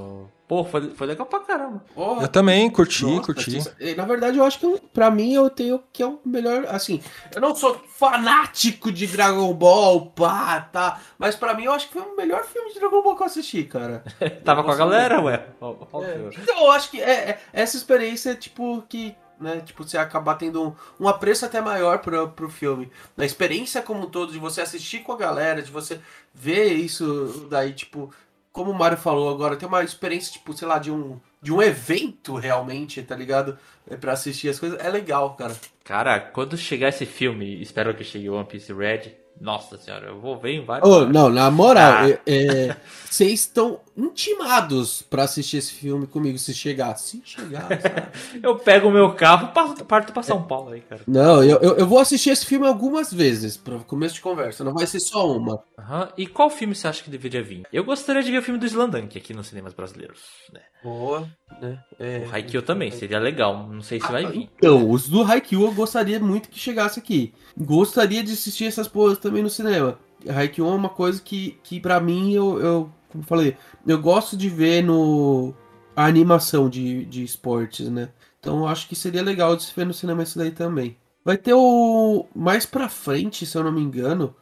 [0.48, 1.82] Pô, foi, foi legal pra caramba.
[1.88, 1.94] junto.
[1.94, 3.58] Porra, Eu também curti, Nossa, curti.
[3.80, 6.66] eh, Na verdade, eu acho que eu- pra mim eu tenho que é o melhor.
[6.68, 7.02] Assim,
[7.34, 11.00] eu não sou fanático de Dragon Ball, pá, tá.
[11.18, 13.28] Mas pra mim eu acho que foi o melhor filme de Dragon Ball que eu
[13.28, 14.04] assisti, cara.
[14.44, 15.36] Tava com a galera, ué.
[15.62, 19.16] É, então eu acho que é, é- essa experiência, tipo, que.
[19.42, 22.92] Né, tipo, você acabar tendo um, um apreço até maior pro, pro filme.
[23.18, 26.00] A experiência como um todo, de você assistir com a galera, de você
[26.32, 28.14] ver isso daí, tipo,
[28.52, 31.62] como o Mário falou agora, tem uma experiência, tipo, sei lá, de um, de um
[31.62, 33.58] evento realmente, tá ligado?
[33.90, 34.80] É pra assistir as coisas.
[34.80, 35.56] É legal, cara.
[35.84, 39.21] Cara, quando chegar esse filme, espero que chegue One Piece Red.
[39.42, 40.88] Nossa senhora, eu vou ver em vários.
[40.88, 42.10] Ô, não, na moral, Ah.
[42.10, 42.78] é- é,
[43.10, 46.96] vocês estão intimados pra assistir esse filme comigo, se chegar.
[46.96, 47.68] Se chegar?
[48.42, 51.02] Eu pego o meu carro e parto pra São Paulo aí, cara.
[51.08, 54.74] Não, eu, eu, eu vou assistir esse filme algumas vezes, para começo de conversa, não
[54.74, 55.64] vai ser só uma.
[55.78, 56.10] Aham.
[56.18, 57.64] E qual filme você acha que deveria vir?
[57.74, 60.20] Eu gostaria de ver o filme do Slandunk aqui nos cinemas brasileiros.
[60.54, 60.62] Né?
[60.84, 61.30] Boa,
[61.62, 61.80] né?
[62.00, 63.68] É, O Haikyuu também, seria legal.
[63.68, 64.50] Não sei se vai vir.
[64.58, 67.34] Então, os do Haikyuu eu gostaria muito que chegasse aqui.
[67.56, 70.00] Gostaria de assistir essas porras também no cinema.
[70.28, 73.56] Haikyuu é uma coisa que, que pra mim, eu, eu, como falei,
[73.86, 75.54] eu gosto de ver no
[75.96, 78.10] a animação de, de esportes, né?
[78.40, 80.98] Então eu acho que seria legal de se ver no cinema isso daí também.
[81.24, 82.26] Vai ter o.
[82.36, 84.36] Mais pra frente, se eu não me engano,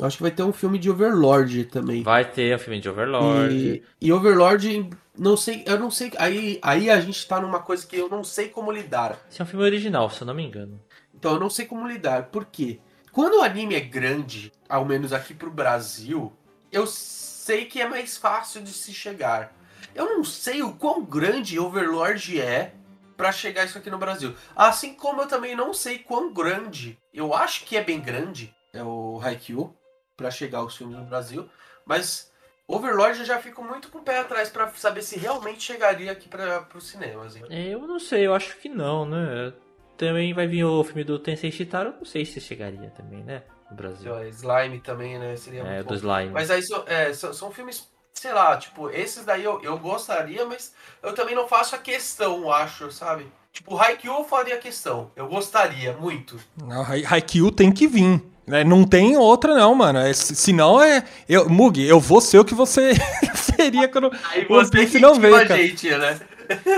[0.00, 2.02] acho que vai ter um filme de Overlord também.
[2.02, 3.54] Vai ter o filme de Overlord.
[3.54, 6.12] E, e Overlord, não sei, eu não sei.
[6.18, 9.18] Aí, aí a gente tá numa coisa que eu não sei como lidar.
[9.30, 10.80] Esse é um filme original, se eu não me engano.
[11.14, 12.24] Então eu não sei como lidar.
[12.24, 12.78] Por quê?
[13.12, 16.32] Quando o anime é grande, ao menos aqui pro Brasil,
[16.70, 19.56] eu sei que é mais fácil de se chegar.
[19.94, 22.74] Eu não sei o quão grande Overlord é
[23.16, 24.34] pra chegar isso aqui no Brasil.
[24.54, 28.82] Assim como eu também não sei quão grande, eu acho que é bem grande, é
[28.82, 29.74] o Haikyuu,
[30.16, 31.48] pra chegar os filmes no Brasil,
[31.84, 32.32] mas
[32.66, 36.28] Overlord eu já fico muito com o pé atrás pra saber se realmente chegaria aqui
[36.28, 37.36] para pros cinemas.
[37.36, 37.44] hein?
[37.50, 39.52] É, Eu não sei, eu acho que não, né?
[39.96, 43.42] Também vai vir o filme do Tensei Shitaro, eu não sei se chegaria também, né?
[43.70, 44.12] No Brasil.
[44.12, 45.36] Ó, Slime também, né?
[45.36, 45.94] Seria É, muito do bom.
[45.94, 46.30] Slime.
[46.32, 50.44] Mas aí são, é, são, são filmes, sei lá, tipo, esses daí eu, eu gostaria,
[50.44, 53.26] mas eu também não faço a questão, acho, sabe?
[53.52, 55.10] Tipo, Haikyuu eu faria questão.
[55.16, 56.38] Eu gostaria muito.
[56.62, 58.22] Não, Hai- Haikyuu tem que vir.
[58.46, 58.62] Né?
[58.64, 59.98] Não tem outra, não, mano.
[59.98, 61.02] É, se- senão é.
[61.28, 62.92] Eu, Mug, eu vou ser o que você
[63.34, 65.56] seria quando Aí One Piece não veio, cara.
[65.56, 66.18] gente, né?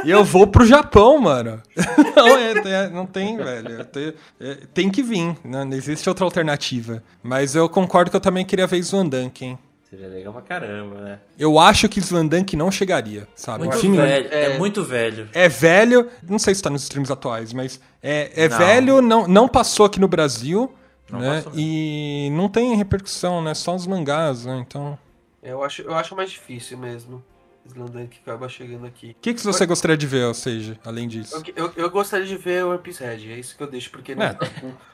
[0.02, 1.60] E eu vou pro Japão, mano.
[2.16, 3.84] Não, é, é- não tem, velho.
[3.84, 5.36] Tem, é, tem que vir.
[5.44, 5.62] né?
[5.62, 7.02] Não existe outra alternativa.
[7.22, 9.58] Mas eu concordo que eu também queria ver Swandank, hein?
[9.90, 11.18] Seria legal pra caramba, né?
[11.38, 13.64] Eu acho que Slandunk não chegaria, sabe?
[13.64, 14.28] Muito O velho.
[14.30, 14.44] É...
[14.54, 15.28] é- muito velho.
[15.34, 18.56] é velho, não sei se tá nos streams atuais, mas é, é Não.
[18.58, 20.72] velho, não, não passou aqui no Brasil,
[21.10, 21.42] Não né?
[21.54, 23.54] E não tem repercussão, né?
[23.54, 24.58] Só os mangás, né?
[24.66, 24.98] Então.
[25.42, 27.22] Eu acho, eu acho mais difícil mesmo.
[27.66, 29.10] Slandank que acaba chegando aqui.
[29.10, 31.42] O que, que você gostaria de ver, ou seja, além disso?
[31.54, 33.90] Eu, eu, eu gostaria de ver o One Piece Red, é isso que eu deixo,
[33.90, 34.32] porque não, É.
[34.32, 34.46] tá,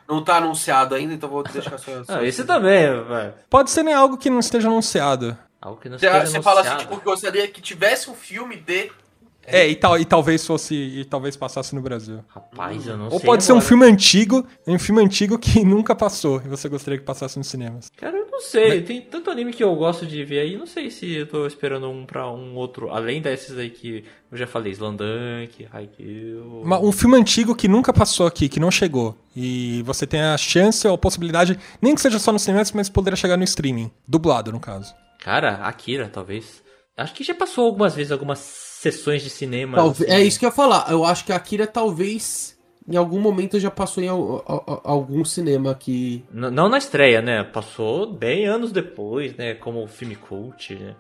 [0.09, 2.03] não tá anunciado ainda, então vou deixar só.
[2.03, 3.35] só Ah, esse também, velho.
[3.49, 5.39] Pode ser nem algo que não esteja anunciado.
[5.61, 6.95] Algo que não Você, esteja você fala assim, anunciado.
[6.95, 8.91] tipo, gostaria que tivesse um filme de.
[9.47, 10.75] É, e, tal, e talvez fosse.
[10.75, 12.21] E talvez passasse no Brasil.
[12.29, 13.69] Rapaz, eu não Ou sei pode ser um agora.
[13.69, 17.91] filme antigo, um filme antigo que nunca passou e você gostaria que passasse nos cinemas.
[17.97, 18.83] Cara, eu não sei.
[18.83, 20.57] Tem tanto anime que eu gosto de ver aí.
[20.57, 22.91] Não sei se eu tô esperando um pra um outro.
[22.91, 24.73] Além desses aí que eu já falei.
[24.73, 26.63] Slandunk, Haikyuu...
[26.63, 29.17] Uma- um filme antigo que nunca passou aqui, que não chegou.
[29.37, 32.89] E você tem a chance ou a possibilidade, nem que seja só nos cinemas, mas
[32.89, 33.91] poderia chegar no streaming.
[34.07, 34.95] Dublado, no caso.
[35.21, 36.63] Cara, Akira, talvez.
[36.97, 38.39] Acho que já passou algumas vezes algumas
[38.93, 39.77] sessões de cinema.
[39.77, 40.21] Talvez- assim.
[40.21, 40.87] É isso que eu ia falar.
[40.91, 42.57] Eu acho que a Akira talvez
[42.87, 46.23] em algum momento já passou em al- al- al- algum cinema aqui.
[46.31, 47.43] Não na estreia, né?
[47.43, 49.55] Passou bem anos depois, né?
[49.55, 50.95] Como filme cult, né?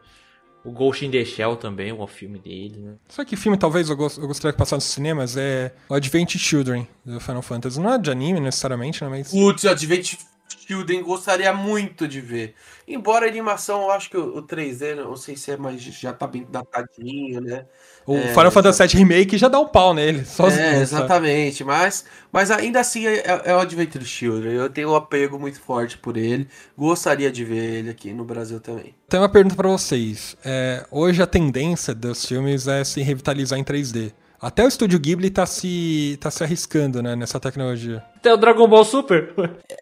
[0.64, 2.94] O Ghost in the Shell também, o filme dele, né?
[3.10, 7.20] Só que filme talvez eu gostaria que passasse nos cinemas é o Advent Children, do
[7.20, 7.78] Final Fantasy.
[7.78, 9.10] Não é de anime necessariamente, né?
[9.10, 9.30] Mas.
[9.30, 10.14] Putz, Advent
[10.48, 12.54] Children gostaria muito de ver.
[12.88, 15.80] Embora a animação, eu acho que o, o 3D, não sei se é mais.
[15.82, 17.66] Já tá bem datadinho, né?
[18.06, 20.24] O É, Final Fantasy VII Remake já dá um pau nele.
[20.26, 20.82] Sozinho, é, sabe?
[20.82, 21.64] exatamente.
[21.64, 24.52] Mas, mas ainda assim é, é- é o Adventure Children.
[24.54, 26.48] Eu tenho um apego muito forte por ele.
[26.76, 28.94] Gostaria de ver ele aqui no Brasil também.
[29.08, 30.36] Tem uma pergunta pra vocês.
[30.44, 34.12] É, hoje a tendência dos filmes é se revitalizar em 3D.
[34.44, 38.02] Até o estúdio Ghibli tá se, tá se arriscando né, nessa tecnologia.
[38.16, 39.32] Até o Dragon Ball Super.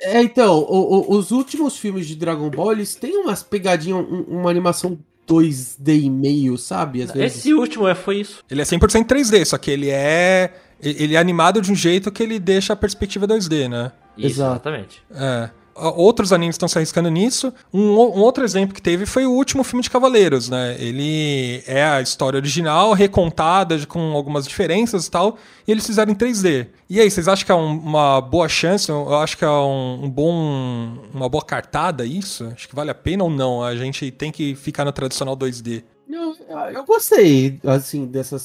[0.00, 4.24] É, então, o- o- os últimos filmes de Dragon Ball, eles têm umas pegadinhas, um-
[4.28, 7.02] uma animação 2D e meio, sabe?
[7.02, 7.38] Às vezes.
[7.38, 8.42] Esse último é, foi isso.
[8.50, 10.52] Ele é 100% 3D, só que ele é
[10.84, 13.92] ele é animado de um jeito que ele deixa a perspectiva 2D, né?
[14.18, 14.52] Isso, Exato.
[14.54, 15.02] exatamente.
[15.14, 15.48] É.
[15.74, 17.52] Outros animes estão se arriscando nisso.
[17.72, 20.76] Um, um outro exemplo que teve foi o último filme de Cavaleiros, né?
[20.78, 26.14] Ele é a história original, recontada com algumas diferenças e tal, e eles fizeram em
[26.14, 26.66] 3D.
[26.90, 28.88] E aí, vocês acham que é um- uma boa chance?
[28.90, 32.44] Eu acho que é um, um bom, uma boa cartada isso?
[32.54, 33.62] Acho que vale a pena ou não?
[33.62, 35.84] A gente tem que ficar no tradicional 2D.
[36.06, 36.34] Não,
[36.74, 38.44] eu gostei, assim, dessas,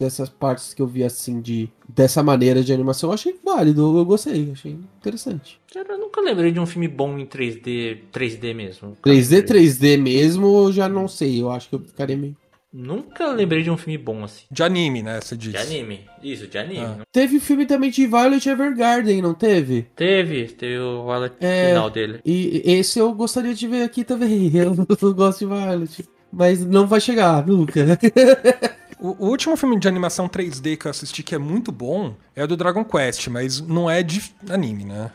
[0.00, 3.10] dessas partes que eu vi, assim, de dessa maneira de animação.
[3.10, 5.60] Eu achei válido, eu gostei, achei interessante.
[5.72, 8.96] Cara, eu nunca lembrei de um filme bom em 3D, 3D mesmo.
[9.04, 12.36] 3D, 3D mesmo, eu já não sei, eu acho que eu ficaria meio...
[12.72, 14.44] Nunca lembrei de um filme bom assim.
[14.48, 15.20] De anime, né?
[15.20, 15.50] Você disse.
[15.50, 16.06] De anime.
[16.22, 16.78] Isso, de anime.
[16.84, 16.98] Ah.
[17.10, 19.88] Teve filme também de Violet Evergarden, não teve?
[19.96, 21.70] Teve, teve o Violet É.
[21.70, 22.20] final dele.
[22.24, 24.50] E esse eu gostaria de ver aqui também.
[24.54, 26.08] Eu não gosto de Violet.
[26.32, 27.80] Mas não vai chegar, nunca.
[29.00, 32.44] O, o último filme de animação 3D que eu assisti que é muito bom é
[32.44, 35.10] o do Dragon Quest, mas não é de anime, né?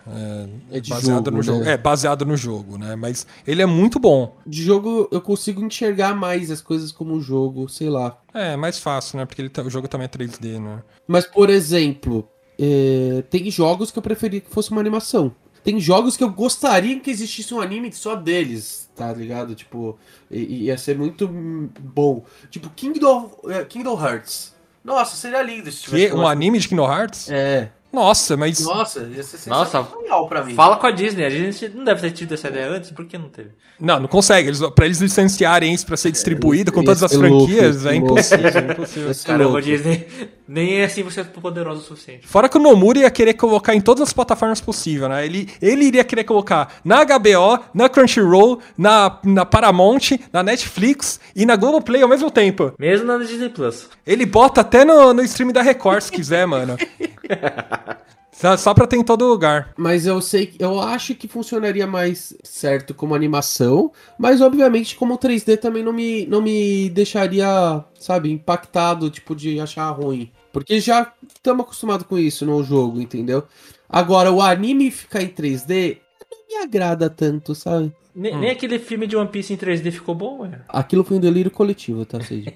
[0.72, 1.60] É, É de baseado jogo, no jogo.
[1.64, 1.74] né?
[1.74, 2.96] É, baseado no jogo, né?
[2.96, 4.36] Mas ele é muito bom.
[4.46, 8.18] De jogo eu consigo enxergar mais as coisas como jogo, sei lá.
[8.34, 9.26] É, é mais fácil, né?
[9.26, 10.82] Porque ele tá- o jogo também é 3D, né?
[11.08, 12.28] Mas, por exemplo,
[12.60, 15.32] é, tem jogos que eu preferia que fosse uma animação.
[15.66, 19.56] Tem jogos que eu gostaria que existisse um anime só deles, tá ligado?
[19.56, 19.98] Tipo,
[20.30, 22.24] ia ser muito bom.
[22.52, 24.54] Tipo, Kingdom, é, Kingdom Hearts.
[24.84, 27.32] Nossa, seria lindo se tivesse Que, um anime de Kingdom Hearts?
[27.32, 27.72] É.
[27.92, 28.60] Nossa, mas.
[28.60, 30.54] Nossa, ia ser Nossa, sensacional pra mim.
[30.54, 31.26] Fala com a Disney.
[31.26, 33.52] A Disney não deve ter tido essa ideia antes, por que não teve?
[33.80, 34.50] Não, não consegue.
[34.50, 37.92] Eles, pra eles licenciarem isso pra ser distribuído com ia todas as louco, franquias, ia
[37.92, 38.48] é impossível.
[38.48, 39.12] é impossível.
[39.26, 39.62] Caramba.
[39.62, 40.08] Disney.
[40.48, 42.28] Nem assim você é poderoso o suficiente.
[42.28, 45.26] Fora que o Nomura ia querer colocar em todas as plataformas possíveis, né?
[45.26, 51.46] Ele, ele iria querer colocar na HBO, na Crunchyroll, na, na Paramount, na Netflix e
[51.46, 52.74] na Globoplay ao mesmo tempo.
[52.78, 53.90] Mesmo na Disney Plus.
[54.06, 56.78] Ele bota até no, no stream da Record, se quiser, mano.
[58.32, 59.70] Só, só pra ter em todo lugar.
[59.78, 65.18] Mas eu sei, que- eu acho que funcionaria mais certo como animação, mas obviamente como
[65.18, 67.48] 3D também não me, não me deixaria,
[67.98, 70.30] sabe, impactado, tipo, de achar ruim.
[70.56, 73.44] Porque já estamos acostumados com isso no jogo, entendeu?
[73.90, 75.98] Agora, o anime ficar em 3D
[76.32, 77.94] não me agrada tanto, sabe?
[78.16, 80.62] Ne- Nem aquele filme de One Piece em 3D ficou bom, ué.
[80.70, 82.54] Aquilo foi um delírio coletivo, tá, Cid?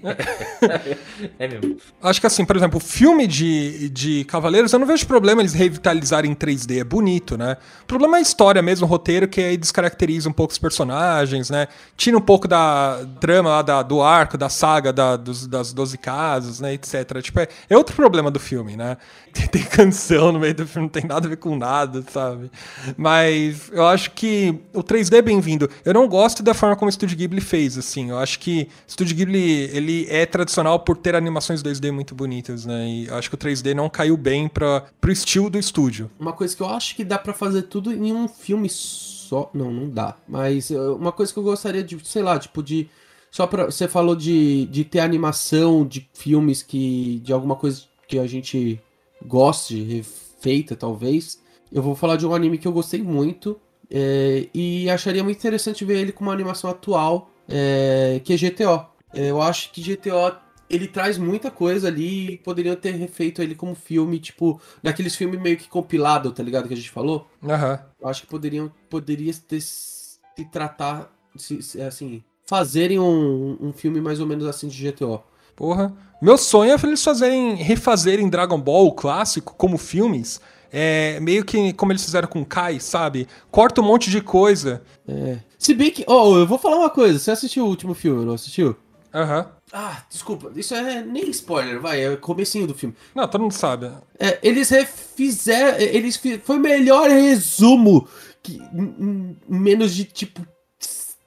[1.38, 1.76] É mesmo.
[2.02, 5.52] Acho que assim, por exemplo, o filme de, de Cavaleiros, eu não vejo problema eles
[5.52, 7.56] revitalizarem em 3D, é bonito, né?
[7.82, 11.50] O problema é a história mesmo, o roteiro, que aí descaracteriza um pouco os personagens,
[11.50, 11.68] né?
[11.96, 15.98] Tira um pouco da trama lá da- do arco, da saga da- dos, das 12
[15.98, 17.20] casas, né, etc.
[17.22, 18.96] Tipo, é, é outro problema do filme, né?
[19.32, 22.50] Tem, tem canção no meio do filme, não tem nada a ver com nada, sabe?
[22.96, 25.49] Mas eu acho que o 3D é bem-vindo
[25.84, 28.10] Eu não gosto da forma como o Studio Ghibli fez, assim.
[28.10, 32.64] Eu acho que o Studio Ghibli, ele é tradicional por ter animações 2D muito bonitas,
[32.66, 32.88] né?
[32.88, 36.10] E acho que o 3D não caiu bem para pro estilo do estúdio.
[36.18, 39.70] Uma coisa que eu acho que dá para fazer tudo em um filme só, não,
[39.70, 40.16] não dá.
[40.28, 42.88] Mas uh, uma coisa que eu gostaria de, sei lá, tipo de
[43.30, 48.18] só para você falou de, de ter animação de filmes que de alguma coisa que
[48.18, 48.80] a gente
[49.24, 51.40] goste, refeita talvez.
[51.72, 53.60] Eu vou falar de um anime que eu gostei muito
[53.90, 58.86] é, e acharia muito interessante ver ele com uma animação atual, é, que é GTO.
[59.12, 60.36] É, eu acho que GTO
[60.70, 65.40] ele traz muita coisa ali e poderiam ter refeito ele como filme, tipo, naqueles filmes
[65.40, 66.68] meio que compilado, tá ligado?
[66.68, 67.26] Que a gente falou.
[67.42, 67.72] Aham.
[67.72, 67.78] Uhum.
[68.02, 70.20] Eu acho que poderiam poderia ter se
[70.52, 75.22] tratar, se, assim, fazerem um, um filme mais ou menos assim de GTO.
[75.56, 75.92] Porra.
[76.22, 80.40] Meu sonho é eles fazerem, refazerem Dragon Ball clássico como filmes.
[80.72, 83.26] É, meio que como eles fizeram com Kai, sabe?
[83.50, 84.82] Corta um monte de coisa.
[85.08, 85.38] É.
[85.58, 86.04] Se bem que.
[86.06, 87.18] Ó, oh, eu vou falar uma coisa.
[87.18, 88.76] Você assistiu o último filme, não assistiu?
[89.12, 89.40] Aham.
[89.40, 89.44] Uhum.
[89.72, 90.50] Ah, desculpa.
[90.56, 92.02] Isso é nem spoiler, vai.
[92.02, 92.94] É o comecinho do filme.
[93.14, 93.90] Não, todo mundo sabe.
[94.18, 95.78] É, eles refizeram.
[95.78, 98.08] Eles foi o melhor resumo
[98.42, 100.44] que, em menos de tipo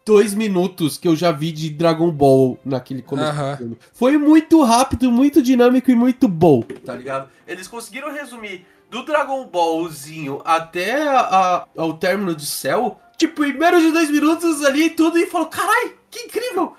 [0.06, 3.58] dois minutos que eu já vi de Dragon Ball naquele começo uh -huh.
[3.58, 3.78] filme.
[3.94, 6.62] Foi muito rápido, muito dinâmico e muito bom.
[6.62, 7.30] Tá ligado?
[7.48, 13.82] Eles conseguiram resumir do Dragon Ballzinho até a, ao término do céu, tipo, em menos
[13.82, 16.78] de dois minutos ali tudo e falou: carai, que incrível!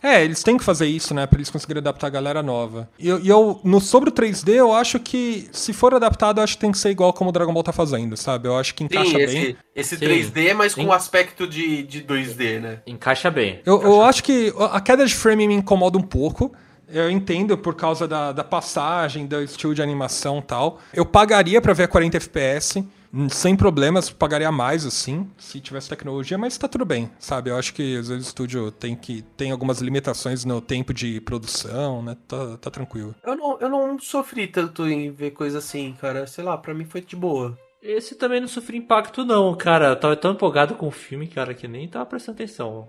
[0.00, 1.26] É, eles têm que fazer isso, né?
[1.26, 2.88] Pra eles conseguirem adaptar a galera nova.
[2.98, 6.54] E eu, eu, no, sobre o 3D, eu acho que, se for adaptado, eu acho
[6.54, 8.48] que tem que ser igual como o Dragon Ball tá fazendo, sabe?
[8.48, 9.56] Eu acho que encaixa Sim, esse, bem.
[9.74, 10.92] Esse 3D, mas com Sim.
[10.92, 12.78] aspecto de, de 2D, né?
[12.86, 13.60] Encaixa bem.
[13.66, 16.52] Eu, Encaixa eu acho que a queda de frame me incomoda um pouco.
[16.88, 20.78] Eu entendo por causa da, da passagem, do estilo de animação e tal.
[20.92, 22.84] Eu pagaria para ver a 40 FPS.
[23.30, 27.48] Sem problemas, pagaria mais, assim, se tivesse tecnologia, mas tá tudo bem, sabe?
[27.48, 31.18] Eu acho que às vezes o estúdio tem que tem algumas limitações no tempo de
[31.22, 32.18] produção, né?
[32.28, 33.14] Tá, tá tranquilo.
[33.24, 36.26] Eu não, eu não sofri tanto em ver coisa assim, cara.
[36.26, 37.56] Sei lá, pra mim foi de boa.
[37.80, 39.88] Esse também não sofri impacto, não, cara.
[39.88, 42.88] Eu tava tão empolgado com o filme, cara, que nem tava prestando atenção.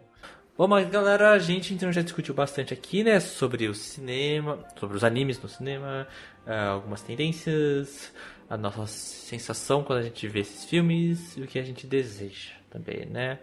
[0.60, 4.98] Bom, mas galera, a gente então já discutiu bastante aqui, né, sobre o cinema, sobre
[4.98, 6.06] os animes no cinema,
[6.46, 8.14] uh, algumas tendências,
[8.50, 12.52] a nossa sensação quando a gente vê esses filmes e o que a gente deseja
[12.70, 13.40] também, né?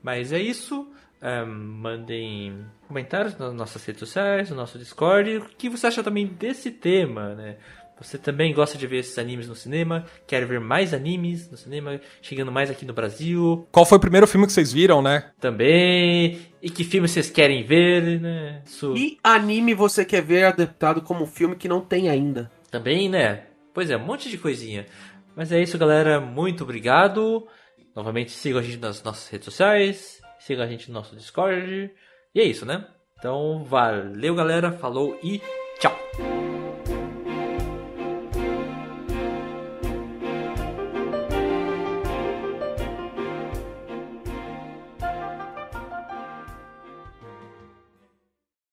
[0.00, 0.88] Mas é isso.
[1.20, 5.38] Um, mandem comentários nas nossas redes sociais, no nosso Discord.
[5.38, 7.56] O que você acha também desse tema, né?
[8.00, 10.06] Você também gosta de ver esses animes no cinema?
[10.26, 12.00] Quer ver mais animes no cinema?
[12.22, 13.68] Chegando mais aqui no Brasil?
[13.70, 15.30] Qual foi o primeiro filme que vocês viram, né?
[15.38, 16.49] Também.
[16.62, 18.62] E que filme vocês querem ver, né?
[18.66, 18.94] Isso.
[18.96, 22.50] E anime você quer ver adaptado como filme que não tem ainda?
[22.70, 23.44] Também, né?
[23.72, 24.86] Pois é, um monte de coisinha.
[25.34, 26.20] Mas é isso, galera.
[26.20, 27.46] Muito obrigado.
[27.94, 30.20] Novamente, sigam a gente nas nossas redes sociais.
[30.38, 31.90] Sigam a gente no nosso Discord.
[32.34, 32.86] E é isso, né?
[33.18, 34.72] Então, valeu, galera.
[34.72, 35.40] Falou e
[35.78, 36.49] tchau.